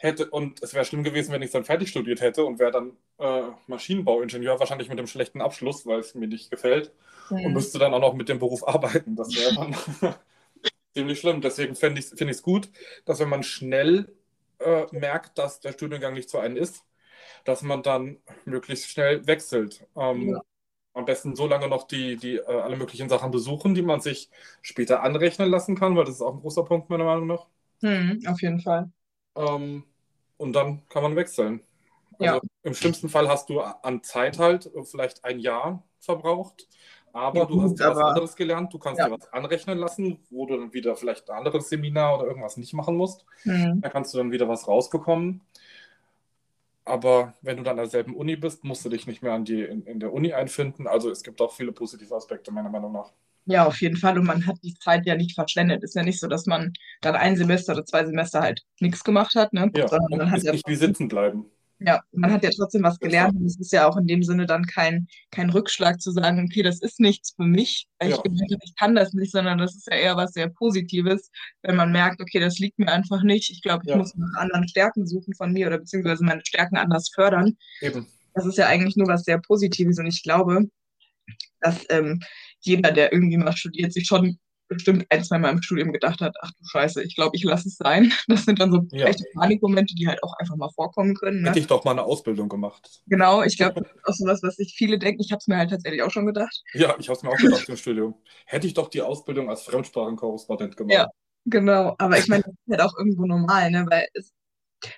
[0.00, 2.70] Hätte, und es wäre schlimm gewesen, wenn ich es dann fertig studiert hätte und wäre
[2.70, 6.92] dann äh, Maschinenbauingenieur, wahrscheinlich mit einem schlechten Abschluss, weil es mir nicht gefällt,
[7.30, 7.46] mhm.
[7.46, 9.16] und müsste dann auch noch mit dem Beruf arbeiten.
[9.16, 9.76] Das wäre dann
[10.94, 11.40] ziemlich schlimm.
[11.40, 12.70] Deswegen finde ich es find gut,
[13.04, 14.14] dass wenn man schnell
[14.58, 16.84] äh, merkt, dass der Studiengang nicht zu einem ist,
[17.44, 19.86] dass man dann möglichst schnell wechselt.
[19.96, 20.42] Ähm, ja.
[20.92, 24.28] Am besten so lange noch die, die äh, alle möglichen Sachen besuchen, die man sich
[24.60, 27.46] später anrechnen lassen kann, weil das ist auch ein großer Punkt meiner Meinung nach.
[27.80, 28.90] Hm, auf jeden Fall.
[29.36, 29.84] Ähm,
[30.36, 31.60] und dann kann man wechseln.
[32.18, 32.40] Also ja.
[32.62, 36.68] Im schlimmsten Fall hast du an Zeit halt vielleicht ein Jahr verbraucht,
[37.12, 39.08] aber ja, du hast aber, was anderes gelernt, du kannst ja.
[39.08, 42.72] dir was anrechnen lassen, wo du dann wieder vielleicht ein anderes Seminar oder irgendwas nicht
[42.72, 43.24] machen musst.
[43.44, 43.80] Mhm.
[43.80, 45.40] Da kannst du dann wieder was rausbekommen.
[46.84, 49.62] Aber wenn du dann an derselben Uni bist, musst du dich nicht mehr an die,
[49.62, 50.86] in, in der Uni einfinden.
[50.86, 53.12] Also es gibt auch viele positive Aspekte, meiner Meinung nach.
[53.46, 54.18] Ja, auf jeden Fall.
[54.18, 55.82] Und man hat die Zeit ja nicht verschwendet.
[55.82, 59.34] Ist ja nicht so, dass man dann ein Semester oder zwei Semester halt nichts gemacht
[59.34, 59.52] hat.
[59.52, 59.70] Ne?
[59.74, 61.46] Ja, Sondern man hat ja nicht wie sitzen bleiben.
[61.82, 64.44] Ja, man hat ja trotzdem was gelernt und es ist ja auch in dem Sinne
[64.44, 68.16] dann kein, kein Rückschlag zu sagen, okay, das ist nichts für mich, weil ja.
[68.16, 71.30] ich gemerkt habe, ich kann das nicht, sondern das ist ja eher was sehr Positives,
[71.62, 73.48] wenn man merkt, okay, das liegt mir einfach nicht.
[73.50, 73.96] Ich glaube, ich ja.
[73.96, 77.56] muss nach anderen Stärken suchen von mir oder beziehungsweise meine Stärken anders fördern.
[77.80, 78.06] Eben.
[78.34, 80.68] Das ist ja eigentlich nur was sehr Positives und ich glaube,
[81.62, 82.20] dass ähm,
[82.60, 84.38] jeder, der irgendwie mal studiert, sich schon
[84.70, 87.68] bestimmt ein, zwei Mal im Studium gedacht hat, ach du Scheiße, ich glaube, ich lasse
[87.68, 88.12] es sein.
[88.28, 89.06] Das sind dann so ja.
[89.06, 91.42] echte Panikmomente, die halt auch einfach mal vorkommen können.
[91.42, 91.48] Ne?
[91.48, 93.02] Hätte ich doch mal eine Ausbildung gemacht.
[93.06, 95.20] Genau, ich glaube, das ist auch sowas, was sich viele denken.
[95.20, 96.62] Ich habe es mir halt tatsächlich auch schon gedacht.
[96.72, 98.14] Ja, ich habe es mir auch gedacht im Studium.
[98.46, 100.94] Hätte ich doch die Ausbildung als Fremdsprachenkorrespondent gemacht.
[100.94, 101.08] Ja,
[101.46, 101.96] genau.
[101.98, 103.86] Aber ich meine, das ist halt auch irgendwo normal, ne?
[103.90, 104.32] weil es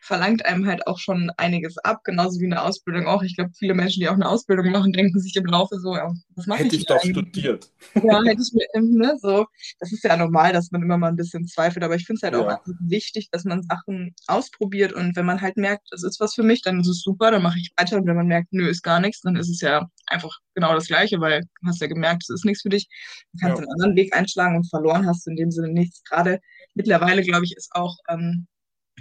[0.00, 3.22] verlangt einem halt auch schon einiges ab, genauso wie eine Ausbildung auch.
[3.22, 6.12] Ich glaube, viele Menschen, die auch eine Ausbildung machen, denken sich im Laufe so, ja,
[6.34, 7.12] was mache ich Hätte ich doch eigentlich?
[7.12, 7.70] studiert.
[7.94, 9.46] Ja, hätte ich mir, ne, so.
[9.80, 12.22] Das ist ja normal, dass man immer mal ein bisschen zweifelt, aber ich finde es
[12.22, 12.56] halt ja.
[12.56, 16.42] auch wichtig, dass man Sachen ausprobiert und wenn man halt merkt, das ist was für
[16.42, 18.82] mich, dann ist es super, dann mache ich weiter und wenn man merkt, nö, ist
[18.82, 22.22] gar nichts, dann ist es ja einfach genau das Gleiche, weil du hast ja gemerkt,
[22.24, 22.88] es ist nichts für dich.
[23.32, 23.64] Du kannst ja.
[23.64, 26.02] einen anderen Weg einschlagen und verloren hast du in dem Sinne nichts.
[26.04, 26.40] Gerade
[26.74, 28.46] mittlerweile, glaube ich, ist auch ähm,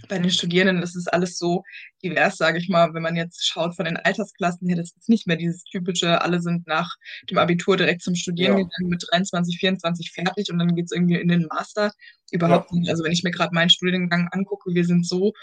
[0.08, 1.64] bei den Studierenden ist es alles so
[2.04, 5.28] divers, sage ich mal, wenn man jetzt schaut von den Altersklassen her, das ist nicht
[5.28, 6.96] mehr dieses typische, alle sind nach
[7.30, 8.64] dem Abitur direkt zum Studieren ja.
[8.64, 11.92] gegangen mit 23, 24 fertig und dann geht es irgendwie in den Master.
[12.32, 12.80] Überhaupt ja.
[12.80, 12.90] nicht.
[12.90, 15.34] Also wenn ich mir gerade meinen Studiengang angucke, wir sind so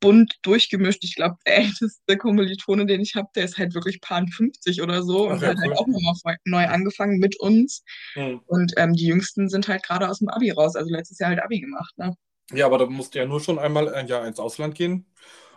[0.00, 1.04] bunt durchgemischt.
[1.04, 5.02] Ich glaube, der älteste Kommilitone, den ich habe, der ist halt wirklich paar 50 oder
[5.02, 7.82] so und hat halt auch nochmal neu angefangen mit uns.
[8.14, 8.40] Mhm.
[8.46, 11.42] Und ähm, die Jüngsten sind halt gerade aus dem Abi raus, also letztes Jahr halt
[11.42, 11.96] Abi gemacht.
[11.96, 12.14] Ne?
[12.52, 15.06] Ja, aber da musst du ja nur schon einmal ein Jahr ins Ausland gehen.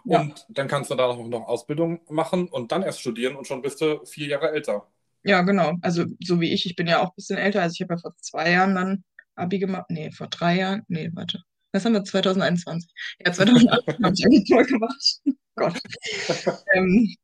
[0.06, 0.22] Ja.
[0.22, 3.82] Und dann kannst du da noch Ausbildung machen und dann erst studieren und schon bist
[3.82, 4.88] du vier Jahre älter.
[5.24, 5.74] Ja, genau.
[5.82, 7.62] Also so wie ich, ich bin ja auch ein bisschen älter.
[7.62, 9.04] Also ich habe ja vor zwei Jahren dann
[9.36, 9.86] Abi gemacht.
[9.90, 10.84] Nee, vor drei Jahren.
[10.88, 11.42] Nee, warte.
[11.72, 12.04] Was haben wir?
[12.04, 12.90] 2021.
[13.26, 15.22] Ja, 2018 habe ich Abitur gemacht.
[15.56, 15.80] Gott.
[16.74, 17.16] ähm,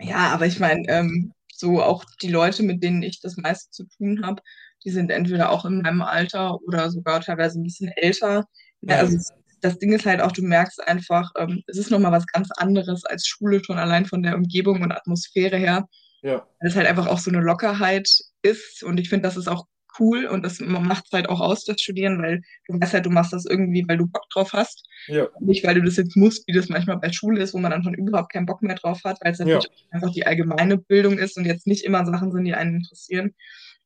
[0.00, 3.84] ja, aber ich meine, ähm, so auch die Leute, mit denen ich das meiste zu
[3.84, 4.42] tun habe,
[4.84, 8.46] die sind entweder auch in meinem Alter oder sogar teilweise ein bisschen älter.
[8.88, 9.18] Ja, also
[9.60, 13.04] das Ding ist halt auch, du merkst einfach, ähm, es ist nochmal was ganz anderes
[13.04, 15.88] als Schule, schon allein von der Umgebung und Atmosphäre her.
[16.22, 16.46] Ja.
[16.60, 18.08] Weil es halt einfach auch so eine Lockerheit
[18.42, 19.66] ist und ich finde, das ist auch
[19.98, 23.10] cool und das macht es halt auch aus, das Studieren, weil du weißt halt, du
[23.10, 24.86] machst das irgendwie, weil du Bock drauf hast.
[25.06, 25.28] Ja.
[25.40, 27.84] Nicht, weil du das jetzt musst, wie das manchmal bei Schule ist, wo man dann
[27.84, 29.70] schon überhaupt keinen Bock mehr drauf hat, weil es natürlich ja.
[29.90, 33.34] einfach die allgemeine Bildung ist und jetzt nicht immer Sachen sind, die einen interessieren.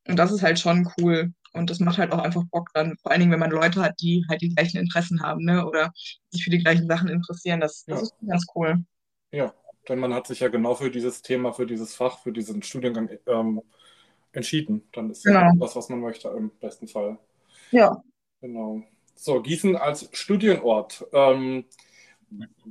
[0.07, 1.33] Und das ist halt schon cool.
[1.53, 4.01] Und das macht halt auch einfach Bock dann, vor allen Dingen, wenn man Leute hat,
[4.01, 5.67] die halt die gleichen Interessen haben, ne?
[5.67, 5.93] Oder
[6.31, 7.61] sich für die gleichen Sachen interessieren.
[7.61, 8.03] Das, das ja.
[8.03, 8.85] ist ganz cool.
[9.31, 9.55] Ja,
[9.89, 13.11] denn man hat sich ja genau für dieses Thema, für dieses Fach, für diesen Studiengang
[13.27, 13.63] ähm,
[14.33, 14.89] entschieden.
[14.93, 15.53] Dann ist genau.
[15.59, 17.19] das, was man möchte, im besten Fall.
[17.71, 18.03] Ja.
[18.41, 18.83] Genau.
[19.15, 21.07] So, Gießen als Studienort.
[21.13, 21.65] Ähm,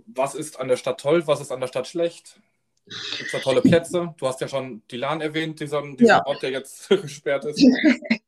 [0.06, 1.26] was ist an der Stadt toll?
[1.28, 2.40] Was ist an der Stadt schlecht?
[2.86, 4.14] Gibt es da tolle Plätze?
[4.18, 6.26] Du hast ja schon die Lahn erwähnt, dieser, dieser ja.
[6.26, 7.62] Ort, der jetzt gesperrt ist.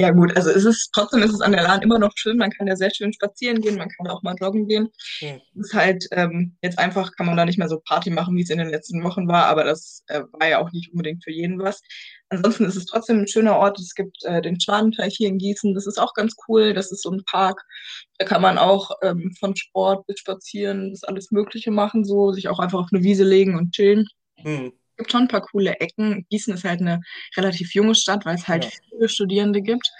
[0.00, 2.38] Ja, gut, also es ist trotzdem ist es an der Lahn immer noch schön.
[2.38, 4.88] Man kann ja sehr schön spazieren gehen, man kann auch mal joggen gehen.
[5.20, 5.42] Mhm.
[5.60, 8.40] Es ist halt ähm, jetzt einfach, kann man da nicht mehr so Party machen, wie
[8.40, 11.30] es in den letzten Wochen war, aber das äh, war ja auch nicht unbedingt für
[11.30, 11.82] jeden was.
[12.30, 13.78] Ansonsten ist es trotzdem ein schöner Ort.
[13.78, 16.72] Es gibt äh, den Schwanenteich hier in Gießen, das ist auch ganz cool.
[16.72, 17.62] Das ist so ein Park.
[18.16, 22.48] Da kann man auch ähm, von Sport bis Spazieren, das alles Mögliche machen, so sich
[22.48, 24.06] auch einfach auf eine Wiese legen und chillen.
[24.42, 26.26] Mhm gibt schon ein paar coole Ecken.
[26.28, 27.00] Gießen ist halt eine
[27.34, 28.70] relativ junge Stadt, weil es halt ja.
[28.90, 29.90] viele Studierende gibt.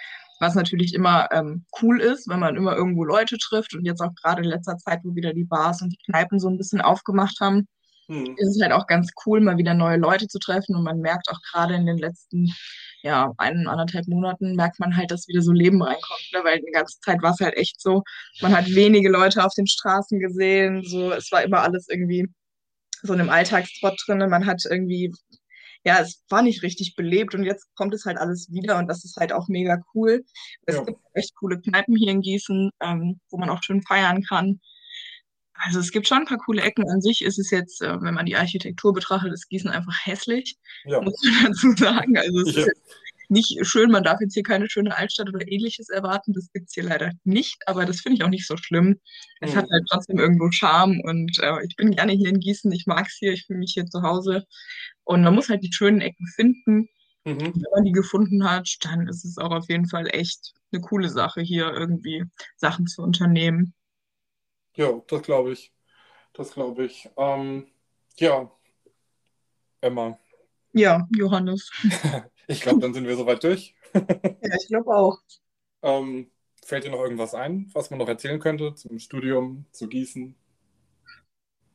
[0.40, 4.14] Was natürlich immer ähm, cool ist, wenn man immer irgendwo Leute trifft und jetzt auch
[4.14, 7.40] gerade in letzter Zeit, wo wieder die Bars und die Kneipen so ein bisschen aufgemacht
[7.40, 7.66] haben,
[8.08, 8.34] hm.
[8.36, 10.76] ist es halt auch ganz cool, mal wieder neue Leute zu treffen.
[10.76, 12.52] Und man merkt auch gerade in den letzten
[13.02, 16.40] ja, ein, anderthalb Monaten merkt man halt, dass wieder so Leben reinkommt, ne?
[16.44, 18.02] weil die ganze Zeit war es halt echt so,
[18.42, 22.28] man hat wenige Leute auf den Straßen gesehen, so, es war immer alles irgendwie
[23.02, 24.18] so einem Alltagstrott drin.
[24.18, 25.12] Man hat irgendwie,
[25.84, 29.04] ja, es war nicht richtig belebt und jetzt kommt es halt alles wieder und das
[29.04, 30.24] ist halt auch mega cool.
[30.66, 30.84] Es ja.
[30.84, 34.60] gibt echt coole Kneipen hier in Gießen, ähm, wo man auch schön feiern kann.
[35.62, 36.88] Also es gibt schon ein paar coole Ecken.
[36.88, 40.56] An sich ist es jetzt, äh, wenn man die Architektur betrachtet, ist Gießen einfach hässlich,
[40.84, 41.00] ja.
[41.00, 42.16] muss man dazu sagen.
[42.16, 42.62] Also es ja.
[42.62, 42.80] ist
[43.30, 46.32] nicht schön, man darf jetzt hier keine schöne Altstadt oder ähnliches erwarten.
[46.32, 49.00] Das gibt es hier leider nicht, aber das finde ich auch nicht so schlimm.
[49.40, 49.56] Es mhm.
[49.56, 52.70] hat halt trotzdem irgendwo Charme und äh, ich bin gerne hier in Gießen.
[52.72, 54.44] Ich mag es hier, ich fühle mich hier zu Hause.
[55.04, 56.88] Und man muss halt die schönen Ecken finden.
[57.24, 57.54] Mhm.
[57.54, 61.08] Wenn man die gefunden hat, dann ist es auch auf jeden Fall echt eine coole
[61.08, 62.24] Sache, hier irgendwie
[62.56, 63.74] Sachen zu unternehmen.
[64.74, 65.72] Ja, das glaube ich.
[66.32, 67.08] Das glaube ich.
[67.16, 67.66] Ähm,
[68.18, 68.50] ja,
[69.80, 70.18] Emma.
[70.72, 71.70] Ja, Johannes.
[72.50, 73.74] Ich glaube, dann sind wir soweit durch.
[73.94, 75.18] ja, ich glaube auch.
[75.82, 76.30] Ähm,
[76.64, 80.34] fällt dir noch irgendwas ein, was man noch erzählen könnte zum Studium, zu Gießen?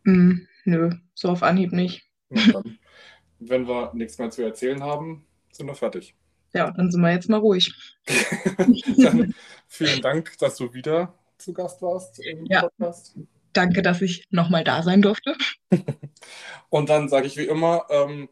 [0.03, 0.33] Mm,
[0.65, 2.03] nö, so auf Anhieb nicht.
[2.29, 2.77] Dann,
[3.39, 6.13] wenn wir nichts mehr zu erzählen haben, sind wir fertig.
[6.53, 7.73] Ja, dann sind wir jetzt mal ruhig.
[9.67, 12.61] vielen Dank, dass du wieder zu Gast warst im ja.
[12.61, 13.17] Podcast.
[13.53, 15.35] Danke, dass ich nochmal da sein durfte.
[16.69, 18.27] Und dann sage ich wie immer, ähm,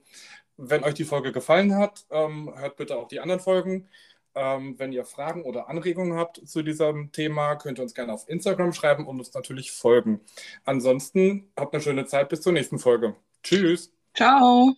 [0.58, 3.88] wenn euch die Folge gefallen hat, ähm, hört bitte auch die anderen Folgen.
[4.36, 8.28] Ähm, wenn ihr Fragen oder Anregungen habt zu diesem Thema, könnt ihr uns gerne auf
[8.28, 10.22] Instagram schreiben und uns natürlich folgen.
[10.66, 13.16] Ansonsten habt eine schöne Zeit bis zur nächsten Folge.
[13.43, 13.91] Tschüss.
[14.16, 14.74] Ciao.